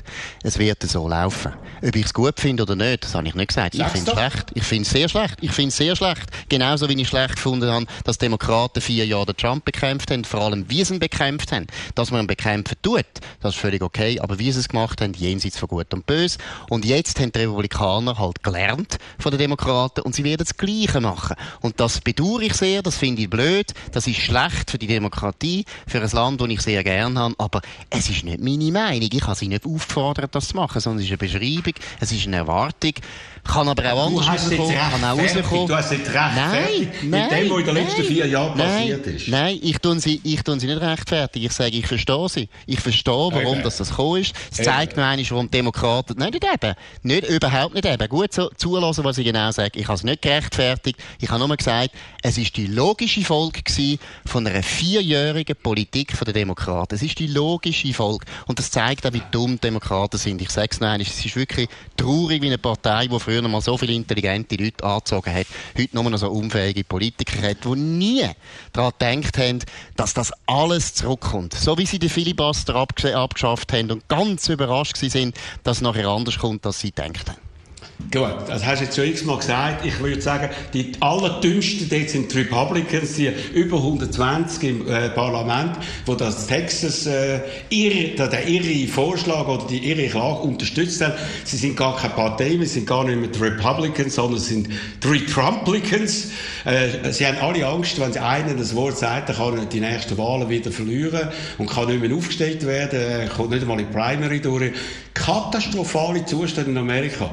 Es 0.43 0.59
wird 0.59 0.83
so 0.83 1.07
laufen. 1.07 1.53
Ob 1.81 1.95
ich 1.95 2.05
es 2.05 2.13
gut 2.13 2.39
finde 2.39 2.63
oder 2.63 2.75
nicht, 2.75 3.05
das 3.05 3.15
habe 3.15 3.27
ich 3.27 3.33
nicht 3.33 3.47
gesagt. 3.47 3.73
Ich 3.73 3.79
Sag's 3.79 3.93
finde 3.93 4.11
es 4.11 4.17
schlecht. 4.17 4.51
Ich 4.53 4.63
finde 4.63 4.83
es 4.83 4.89
sehr 4.91 5.09
schlecht. 5.09 5.37
Ich 5.41 5.51
finde 5.51 5.69
es 5.69 5.77
sehr 5.77 5.95
schlecht. 5.95 6.29
Genauso 6.47 6.87
wie 6.87 7.01
ich 7.01 7.07
schlecht 7.07 7.35
gefunden 7.35 7.69
habe, 7.71 7.85
dass 8.03 8.19
Demokraten 8.19 8.81
vier 8.81 9.07
Jahre 9.07 9.25
den 9.25 9.37
Trump 9.37 9.65
bekämpft 9.65 10.11
haben, 10.11 10.23
vor 10.25 10.41
allem 10.41 10.69
wie 10.69 10.83
sie 10.83 10.93
ihn 10.93 10.99
bekämpft 10.99 11.51
haben. 11.51 11.65
Dass 11.95 12.11
man 12.11 12.21
ihn 12.21 12.27
bekämpfen 12.27 12.75
tut, 12.83 13.05
das 13.41 13.55
ist 13.55 13.59
völlig 13.59 13.81
okay, 13.81 14.19
aber 14.19 14.37
wie 14.37 14.51
sie 14.51 14.59
es 14.59 14.69
gemacht 14.69 15.01
haben, 15.01 15.13
jenseits 15.13 15.57
von 15.57 15.69
Gut 15.69 15.91
und 15.93 16.05
Böse. 16.05 16.37
Und 16.69 16.85
jetzt 16.85 17.19
haben 17.19 17.31
die 17.31 17.39
Republikaner 17.39 18.19
halt 18.19 18.43
gelernt 18.43 18.99
von 19.17 19.31
den 19.31 19.39
Demokraten 19.39 19.54
und 20.03 20.15
sie 20.15 20.23
werden 20.23 20.43
das 20.45 20.57
Gleiche 20.57 21.01
machen. 21.01 21.35
Und 21.61 21.79
das 21.79 22.01
bedauere 22.01 22.41
ich 22.41 22.53
sehr, 22.53 22.81
das 22.81 22.97
finde 22.97 23.23
ich 23.23 23.29
blöd, 23.29 23.73
das 23.91 24.07
ist 24.07 24.17
schlecht 24.17 24.71
für 24.71 24.77
die 24.77 24.87
Demokratie, 24.87 25.65
für 25.87 26.01
ein 26.01 26.09
Land, 26.11 26.41
das 26.41 26.49
ich 26.49 26.61
sehr 26.61 26.83
gerne 26.83 27.19
habe, 27.19 27.35
aber 27.37 27.61
es 27.89 28.09
ist 28.09 28.23
nicht 28.23 28.41
meine 28.41 28.71
Meinung. 28.71 29.09
Ich 29.11 29.23
habe 29.23 29.35
sie 29.35 29.47
nicht 29.47 29.65
aufgefordert, 29.65 30.35
das 30.35 30.49
zu 30.49 30.55
machen, 30.55 30.79
sondern 30.79 30.99
es 30.99 31.05
ist 31.05 31.11
eine 31.11 31.17
Beschreibung, 31.17 31.73
es 31.99 32.11
ist 32.11 32.27
eine 32.27 32.37
Erwartung, 32.37 32.93
kann 33.45 33.69
aber 33.69 33.93
auch 33.93 34.07
anders 34.07 34.27
rauskommen, 34.27 34.75
kann 34.75 35.03
auch 35.03 35.17
rechtfertigt, 35.17 35.45
rauskommen. 35.45 35.67
du 35.67 35.75
hast 35.75 35.91
jetzt 35.91 36.13
Nein, 36.13 36.51
rechtfertigt 36.51 37.03
mit 37.03 37.11
nein, 37.11 37.29
dem, 37.29 37.49
was 37.49 37.59
in 37.59 37.65
den 37.65 37.75
letzten 37.75 38.01
nein, 38.01 38.07
vier 38.07 38.27
Jahren 38.27 38.57
nein, 38.57 38.67
passiert 38.67 39.07
ist. 39.07 39.27
Nein, 39.27 39.59
ich 39.61 39.77
tue 39.79 39.99
sie, 39.99 40.21
ich 40.23 40.43
tue 40.43 40.59
sie 40.59 40.67
nicht 40.67 40.81
rechtfertigen. 40.81 41.45
Ich 41.45 41.51
sage, 41.51 41.77
ich 41.77 41.87
verstehe 41.87 42.29
sie. 42.29 42.49
Ich 42.65 42.79
verstehe, 42.79 43.29
warum 43.31 43.61
das, 43.63 43.77
das 43.77 43.89
gekommen 43.89 44.21
ist. 44.21 44.33
Es 44.51 44.63
zeigt 44.63 44.97
mir 44.97 45.05
eigentlich, 45.05 45.31
warum 45.31 45.49
Demokraten, 45.49 46.15
nein, 46.17 46.31
nicht 46.31 46.43
eben. 46.43 46.75
Nicht, 47.03 47.29
überhaupt 47.29 47.75
nicht 47.75 47.85
eben. 47.85 48.09
Gut 48.09 48.33
so, 48.33 48.49
zulassen, 48.57 49.03
was 49.03 49.17
ich 49.17 49.25
genau 49.25 49.51
sage. 49.51 49.79
Ich 49.79 49.87
habe 49.87 49.95
es 49.95 50.03
nicht 50.03 50.21
gerechtfertigt. 50.21 50.99
Ich 51.21 51.29
habe 51.29 51.47
nur 51.47 51.55
gesagt, 51.55 51.91
es 52.23 52.37
ist 52.37 52.57
die 52.57 52.67
logische 52.67 53.21
Folge 53.21 53.61
gewesen 53.61 53.99
von 54.25 54.47
einer 54.47 54.63
vierjährigen 54.63 55.55
Politik 55.55 56.17
der 56.25 56.33
Demokraten. 56.33 56.95
Es 56.95 57.03
ist 57.03 57.19
die 57.19 57.27
logische 57.27 57.93
Folge. 57.93 58.25
Und 58.47 58.57
das 58.57 58.71
zeigt 58.71 59.05
auch, 59.05 59.13
wie 59.13 59.21
dumm 59.31 59.59
Demokraten 59.61 60.17
sind. 60.17 60.41
Ich 60.41 60.49
sage 60.49 60.69
es 60.71 60.81
einmal, 60.81 61.01
es 61.01 61.23
ist 61.23 61.35
wirklich 61.35 61.69
traurig, 61.95 62.41
wie 62.41 62.47
eine 62.47 62.57
Partei, 62.57 63.07
die 63.07 63.19
früher 63.19 63.34
noch 63.41 63.49
mal 63.49 63.61
so 63.61 63.77
viele 63.77 63.93
intelligente 63.93 64.55
Leute 64.55 64.83
angezogen 64.83 65.33
hat, 65.33 65.47
heute 65.77 65.95
nur 65.95 66.09
noch 66.09 66.17
so 66.17 66.29
unfähige 66.29 66.83
Politiker 66.83 67.49
hat, 67.49 67.63
die 67.63 67.75
nie 67.75 68.29
daran 68.73 68.93
gedacht 68.99 69.37
haben, 69.37 69.59
dass 69.95 70.13
das 70.13 70.31
alles 70.45 70.93
zurückkommt. 70.93 71.53
So 71.53 71.77
wie 71.77 71.85
sie 71.85 71.99
den 71.99 72.09
Filibuster 72.09 72.75
abgesch 72.75 73.13
abgeschafft 73.13 73.73
haben 73.73 73.91
und 73.91 74.07
ganz 74.07 74.49
überrascht 74.49 74.97
sind, 74.97 75.35
dass 75.63 75.77
es 75.77 75.81
nachher 75.81 76.07
anders 76.07 76.37
kommt, 76.37 76.65
als 76.65 76.79
sie 76.79 76.91
gedacht 76.91 77.29
haben. 77.29 77.44
Gut, 78.11 78.35
das 78.47 78.65
hast 78.65 78.81
du 78.81 78.85
jetzt 78.85 78.95
schon 78.97 79.05
x-mal 79.05 79.37
gesagt. 79.37 79.85
Ich 79.85 79.99
würde 79.99 80.21
sagen, 80.21 80.49
die 80.73 80.91
allerdünnsten 80.99 81.87
dort 81.89 82.09
sind 82.09 82.31
die 82.31 82.39
Republicans, 82.39 83.13
die 83.13 83.31
über 83.53 83.77
120 83.77 84.63
im 84.69 84.87
äh, 84.87 85.09
Parlament, 85.09 85.77
wo 86.05 86.13
das 86.13 86.45
Texas 86.45 87.07
äh, 87.07 87.39
irre, 87.69 88.15
der 88.29 88.47
irre 88.47 88.87
Vorschlag 88.89 89.47
oder 89.47 89.65
die 89.67 89.89
irre 89.89 90.09
Klage 90.09 90.39
unterstützt 90.41 91.01
haben. 91.01 91.13
Sie 91.45 91.55
sind 91.55 91.77
gar 91.77 91.95
keine 91.95 92.13
Partei 92.13 92.57
mehr, 92.57 92.67
sind 92.67 92.85
gar 92.85 93.05
nicht 93.05 93.17
mehr 93.17 93.29
die 93.29 93.39
Republicans, 93.39 94.15
sondern 94.15 94.41
sind 94.41 94.67
die 95.01 95.25
Trumplicans. 95.25 96.31
Äh, 96.65 97.11
sie 97.13 97.25
haben 97.25 97.37
alle 97.37 97.65
Angst, 97.65 97.97
wenn 97.99 98.11
sie 98.11 98.19
einen 98.19 98.57
das 98.57 98.75
Wort 98.75 98.97
sagt, 98.97 99.29
dann 99.29 99.37
kann 99.37 99.57
er 99.57 99.65
die 99.65 99.79
nächsten 99.79 100.17
Wahlen 100.17 100.49
wieder 100.49 100.69
verlieren 100.69 101.29
und 101.57 101.69
kann 101.69 101.87
nicht 101.87 102.01
mehr 102.01 102.15
aufgestellt 102.15 102.65
werden, 102.65 102.99
äh, 102.99 103.27
kommt 103.27 103.51
nicht 103.51 103.61
einmal 103.61 103.79
in 103.79 103.87
die 103.87 103.93
Primary 103.93 104.41
durch. 104.41 104.73
Katastrophale 105.13 106.25
Zustände 106.25 106.71
in 106.71 106.77
Amerika. 106.77 107.31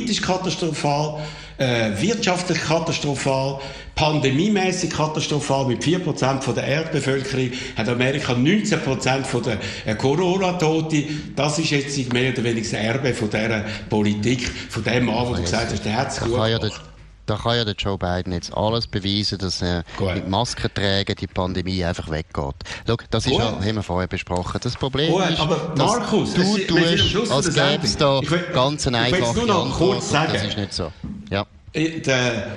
Politisch 0.00 0.22
katastrophal, 0.22 1.18
äh, 1.58 1.90
wirtschaftlich 2.00 2.58
katastrophal, 2.62 3.60
pandemiemäßig 3.94 4.88
katastrophal. 4.88 5.66
Mit 5.66 5.84
4% 5.84 6.40
von 6.40 6.54
der 6.54 6.64
Erdbevölkerung 6.64 7.50
hat 7.76 7.86
Amerika 7.86 8.32
19% 8.32 9.24
von 9.24 9.42
der 9.42 9.58
äh, 9.84 9.94
Corona-Tote. 9.94 11.04
Das 11.36 11.58
ist 11.58 11.70
jetzt 11.70 12.12
mehr 12.14 12.32
oder 12.32 12.44
weniger 12.44 12.62
das 12.62 12.72
Erbe 12.72 13.12
von 13.12 13.28
dieser 13.28 13.64
Politik, 13.90 14.50
von 14.70 14.84
dem 14.84 15.04
Mann, 15.04 15.28
wo 15.28 15.34
du 15.34 15.42
gesagt 15.42 15.70
hast, 15.70 15.84
der 15.84 15.96
hat 15.96 16.12
es 16.12 16.20
gut 16.20 16.32
gemacht 16.32 16.89
da 17.30 17.36
kann 17.36 17.56
ja 17.56 17.64
der 17.64 17.74
Joe 17.74 17.96
Biden 17.96 18.32
jetzt 18.32 18.52
alles 18.56 18.88
beweisen, 18.88 19.38
dass 19.38 19.62
äh, 19.62 19.82
mit 20.00 20.28
Maskentragen 20.28 21.14
die 21.14 21.26
Pandemie 21.28 21.84
einfach 21.84 22.10
weggeht. 22.10 22.54
Schau, 22.86 22.96
das 23.10 23.26
ist 23.26 23.32
ja, 23.32 23.52
haben 23.52 23.74
wir 23.76 23.82
vorher 23.82 24.08
besprochen. 24.08 24.58
Das 24.60 24.76
Problem 24.76 25.12
Gut, 25.12 25.30
ist, 25.30 25.38
aber 25.40 25.72
Markus, 25.76 26.34
du 26.34 26.42
tust, 26.42 27.30
als 27.30 27.54
gäbe 27.54 27.84
es 27.84 27.96
da 27.96 28.20
will, 28.20 28.46
ganz 28.52 28.86
einfache 28.88 29.36
nur 29.36 29.46
noch 29.46 29.78
kurz 29.78 30.10
sagen. 30.10 30.32
Das 30.32 30.44
ist 30.44 30.56
nicht 30.56 30.72
so. 30.72 30.90
Ja. 31.30 31.46
Äh, 31.72 32.00
der, 32.00 32.48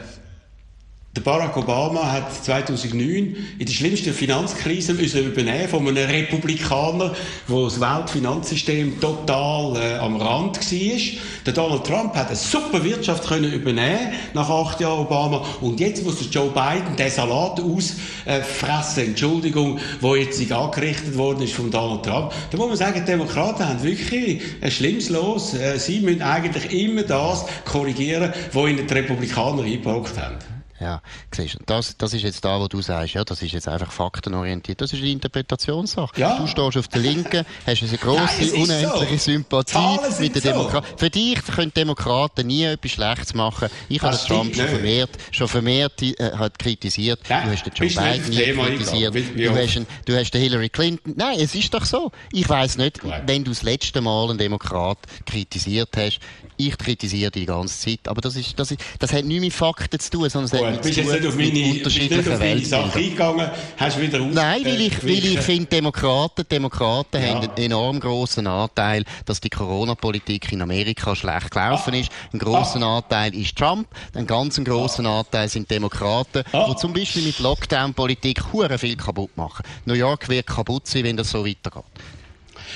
der 1.16 1.22
Barack 1.22 1.56
Obama 1.58 2.12
hat 2.12 2.34
2009 2.44 3.36
in 3.60 3.66
der 3.66 3.72
schlimmsten 3.72 4.14
Finanzkrise 4.14 4.96
müssen 4.96 5.24
übernehmen 5.24 5.68
von 5.68 5.88
einem 5.88 6.10
Republikaner, 6.10 7.14
wo 7.48 7.66
das 7.66 7.80
Weltfinanzsystem 7.80 9.00
total 9.00 9.76
äh, 9.76 9.98
am 10.00 10.16
Rand 10.16 10.58
war. 10.58 11.00
Der 11.46 11.54
Donald 11.54 11.84
Trump 11.84 12.16
hat 12.16 12.30
eine 12.30 12.36
super 12.36 12.84
Wirtschaft 12.84 13.28
können 13.28 13.54
übernehmen 13.54 14.14
nach 14.34 14.50
acht 14.50 14.80
Jahren 14.80 15.02
Obama 15.02 15.46
und 15.62 15.80
jetzt 15.80 16.04
muss 16.04 16.18
der 16.18 16.30
Joe 16.30 16.50
Biden 16.50 16.96
den 16.98 17.12
Salat 17.12 17.60
ausfressen, 17.60 19.04
äh, 19.04 19.06
Entschuldigung, 19.06 19.80
wo 20.02 20.16
jetzt 20.16 20.52
angerichtet 20.52 21.16
worden 21.16 21.44
ist 21.44 21.54
von 21.54 21.70
Donald 21.70 22.04
Trump. 22.04 22.32
Da 22.50 22.58
muss 22.58 22.70
man 22.70 22.78
sagen, 22.78 23.00
die 23.06 23.12
Demokraten 23.12 23.70
haben 23.70 23.84
wirklich 23.84 24.42
ein 24.62 24.72
schlimmes 24.72 25.10
Los. 25.10 25.54
Äh, 25.54 25.78
sie 25.78 26.00
müssen 26.00 26.24
eigentlich 26.24 26.74
immer 26.74 27.04
das 27.04 27.46
korrigieren, 27.66 28.34
was 28.52 28.68
ihnen 28.68 28.88
die 28.88 28.94
Republikaner 28.96 29.62
eingebrockt 29.62 30.18
haben. 30.18 30.38
Ja, 30.84 31.02
siehst, 31.34 31.60
das, 31.66 31.96
das 31.96 32.14
ist 32.14 32.24
jetzt 32.24 32.44
da, 32.44 32.60
wo 32.60 32.68
du 32.68 32.82
sagst, 32.82 33.14
ja, 33.14 33.24
das 33.24 33.42
ist 33.42 33.54
jetzt 33.54 33.70
einfach 33.70 33.90
faktenorientiert. 33.90 34.82
Das 34.82 34.92
ist 34.92 35.00
eine 35.00 35.12
Interpretationssache. 35.12 36.20
Ja. 36.20 36.38
Du 36.38 36.46
stehst 36.46 36.76
auf 36.76 36.90
der 36.90 37.00
Linken, 37.00 37.46
hast 37.66 37.84
eine 37.84 37.98
grosse, 37.98 38.54
unendliche 38.54 39.18
so. 39.18 39.32
Sympathie 39.32 40.00
mit 40.20 40.36
den 40.36 40.42
Demokraten. 40.42 40.88
So. 40.92 40.98
Für 40.98 41.10
dich 41.10 41.42
können 41.46 41.74
Demokraten 41.74 42.48
nie 42.48 42.66
etwas 42.66 42.92
Schlechtes 42.92 43.34
machen. 43.34 43.70
Ich 43.88 44.02
habe 44.02 44.18
Trump 44.18 44.54
schon 44.54 44.68
vermehrt, 44.68 45.12
schon 45.32 45.48
vermehrt 45.48 46.02
äh, 46.02 46.16
hat 46.34 46.60
kritisiert. 46.60 47.22
Nein, 47.30 47.46
du 47.46 47.52
hast 47.54 47.64
den 47.64 47.74
Joe 47.76 47.88
Biden 47.88 48.30
nie 48.30 48.78
kritisiert. 48.78 49.16
Du 49.16 49.56
hast, 49.56 49.82
du 50.04 50.18
hast 50.18 50.32
den 50.32 50.42
Hillary 50.42 50.68
Clinton. 50.68 51.14
Nein, 51.16 51.40
es 51.40 51.56
ist 51.56 51.74
doch 51.74 51.86
so. 51.86 52.12
Ich 52.34 52.50
weiß 52.50 52.76
nicht, 52.76 53.02
Nein. 53.06 53.24
wenn 53.26 53.46
du 53.46 53.52
das 53.52 53.64
letzte 53.64 54.02
Mal 54.02 54.32
einen 54.32 54.38
Demokrat 54.38 54.98
kritisiert 55.26 55.96
hast. 55.96 56.20
Ich 56.58 56.78
kritisiere 56.78 57.32
die 57.32 57.46
ganze 57.46 57.78
Zeit. 57.78 58.08
Aber 58.08 58.22
das, 58.22 58.36
ist, 58.36 58.58
das, 58.58 58.72
ist, 58.72 58.82
das 59.00 59.14
hat 59.14 59.26
nichts 59.26 59.44
mit 59.44 59.54
Fakten 59.54 60.00
zu 60.00 60.10
tun, 60.12 60.30
sondern 60.30 60.76
du 60.76 60.82
bist 60.82 60.98
jetzt 60.98 61.12
nicht 61.12 61.26
auf 61.26 61.36
meine, 61.36 61.72
unterschiedlichen 61.72 62.18
nicht 62.18 62.30
auf 62.30 62.40
meine 62.40 62.66
Sache 62.66 63.00
eingegangen, 63.00 63.50
hast 63.78 64.00
wieder 64.00 64.20
Nein, 64.20 64.66
weil 64.66 64.82
ich, 64.82 65.04
weil 65.04 65.26
ich 65.26 65.40
finde, 65.40 65.66
Demokraten, 65.68 66.46
Demokraten 66.50 67.22
ja. 67.22 67.30
haben 67.30 67.42
einen 67.42 67.58
enorm 67.58 68.00
grossen 68.00 68.48
Anteil, 68.48 69.04
dass 69.26 69.42
die 69.42 69.50
Corona-Politik 69.50 70.52
in 70.52 70.62
Amerika 70.62 71.16
schlecht 71.16 71.52
gelaufen 71.52 71.94
ah. 71.94 71.98
ist. 71.98 72.10
Ein 72.32 72.40
grossen 72.40 72.84
ah. 72.84 72.98
Anteil 72.98 73.36
ist 73.36 73.58
Trump, 73.58 73.88
ein 74.14 74.28
ganz 74.28 74.62
grossen 74.64 75.06
ah. 75.06 75.20
Anteil 75.20 75.50
sind 75.50 75.70
Demokraten, 75.70 76.44
ah. 76.52 76.68
die 76.70 76.76
zum 76.76 76.94
Beispiel 76.94 77.24
mit 77.24 77.40
Lockdown-Politik 77.40 78.44
viel 78.78 78.96
kaputt 78.96 79.36
machen. 79.36 79.64
New 79.86 79.94
York 79.94 80.30
wird 80.30 80.48
kaputt 80.48 80.88
sein, 80.88 81.04
wenn 81.04 81.18
das 81.18 81.30
so 81.30 81.46
weitergeht. 81.46 81.84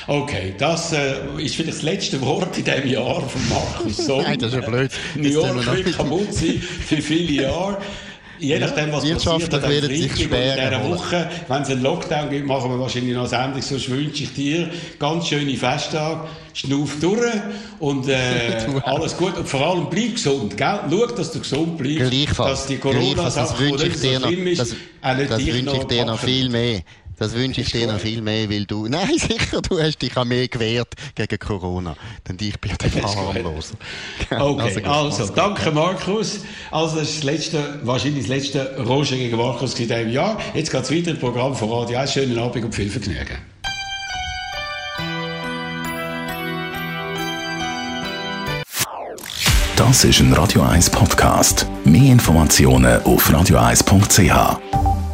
Okay, 0.05 0.53
das 0.57 0.93
äh, 0.93 1.15
ist 1.39 1.55
vielleicht 1.55 1.77
das 1.77 1.81
letzte 1.81 2.21
Wort 2.21 2.57
in 2.57 2.63
diesem 2.63 2.88
Jahr 2.88 3.21
von 3.21 3.49
Markus 3.49 3.97
Somm. 3.97 4.21
Nein, 4.21 4.39
das 4.39 4.53
ist 4.53 4.62
ja 4.62 4.69
blöd. 4.69 4.91
New 5.15 5.29
York 5.29 5.65
wird 5.65 5.97
kaputt 5.97 6.33
sein 6.33 6.62
für 6.62 7.01
viele 7.01 7.43
Jahre. 7.43 7.77
Je 8.39 8.60
nachdem, 8.60 8.91
was 8.91 9.03
passiert 9.03 9.53
an 9.53 9.69
wird 9.69 9.86
sich 9.86 10.15
schwer 10.15 10.57
in 10.57 10.69
dieser 10.69 10.89
Woche, 10.89 11.29
wenn 11.47 11.62
es 11.62 11.69
einen 11.69 11.81
Lockdown 11.81 12.29
gibt, 12.29 12.45
machen 12.45 12.69
wir 12.69 12.79
wahrscheinlich 12.79 13.15
noch 13.15 13.25
Sendung. 13.25 13.62
Sonst 13.62 13.89
wünsche 13.89 14.23
ich 14.23 14.33
dir 14.33 14.69
ganz 14.99 15.27
schöne 15.27 15.55
Festtage, 15.55 16.21
schnuff 16.53 16.99
durch 16.99 17.31
und 17.79 18.07
äh, 18.07 18.57
alles 18.83 19.17
gut. 19.17 19.38
Und 19.38 19.47
vor 19.47 19.62
allem 19.62 19.89
bleib 19.89 20.13
gesund, 20.13 20.55
gell? 20.55 20.79
Schau, 20.89 21.05
dass 21.07 21.31
du 21.31 21.39
gesund 21.39 21.77
bleibst. 21.77 22.38
Dass 22.38 22.67
die 22.67 22.77
Corona-Sache, 22.77 23.63
die 23.65 23.71
nicht 23.71 23.97
so 23.99 24.27
schlimm 24.27 24.47
ist, 24.47 24.60
das, 24.60 24.75
das 25.01 25.45
wünsche 25.45 25.77
ich 25.77 25.83
dir 25.86 26.05
noch 26.05 26.19
viel 26.19 26.49
mehr. 26.49 26.81
Das 27.17 27.34
wünsche 27.34 27.62
ich 27.62 27.71
dir 27.71 27.88
noch 27.88 27.99
viel 27.99 28.21
mehr, 28.21 28.49
weil 28.49 28.65
du, 28.65 28.88
nein, 28.89 29.17
sicher, 29.17 29.62
du 29.62 29.80
hast 29.80 30.01
dich 30.01 30.15
auch 30.15 30.25
mehr 30.25 30.47
gewehrt 30.47 30.93
gegen 31.15 31.39
Corona. 31.39 31.95
Denn 32.27 32.38
ich 32.39 32.60
bin 32.60 32.71
der 32.77 33.03
harmloser. 33.15 33.75
Okay, 34.30 34.84
also, 34.86 35.23
also 35.23 35.34
danke 35.34 35.71
Markus. 35.71 36.41
Also, 36.71 36.97
das 36.97 37.10
ist 37.10 37.17
das 37.17 37.23
letzte, 37.23 37.80
wahrscheinlich 37.84 38.27
das 38.27 38.30
letzte 38.30 38.77
Roger 38.84 39.15
gegen 39.15 39.38
Markus 39.38 39.73
in 39.80 39.88
diesem 39.88 40.12
Jahr. 40.12 40.38
Jetzt 40.53 40.71
geht 40.71 40.84
es 40.84 40.91
weiter 40.91 41.12
im 41.12 41.19
Programm 41.19 41.56
von 41.56 41.71
Radio 41.71 41.97
1. 41.97 42.13
Schönen 42.13 42.38
Abend 42.38 42.63
und 42.63 42.75
viel 42.75 42.89
Vergnügen. 42.89 43.38
Das 49.75 50.03
ist 50.03 50.19
ein 50.19 50.34
Radio 50.34 50.63
1 50.63 50.89
Podcast. 50.89 51.67
Mehr 51.86 52.12
Informationen 52.12 53.01
auf 53.03 53.30
radio1.ch. 53.30 55.07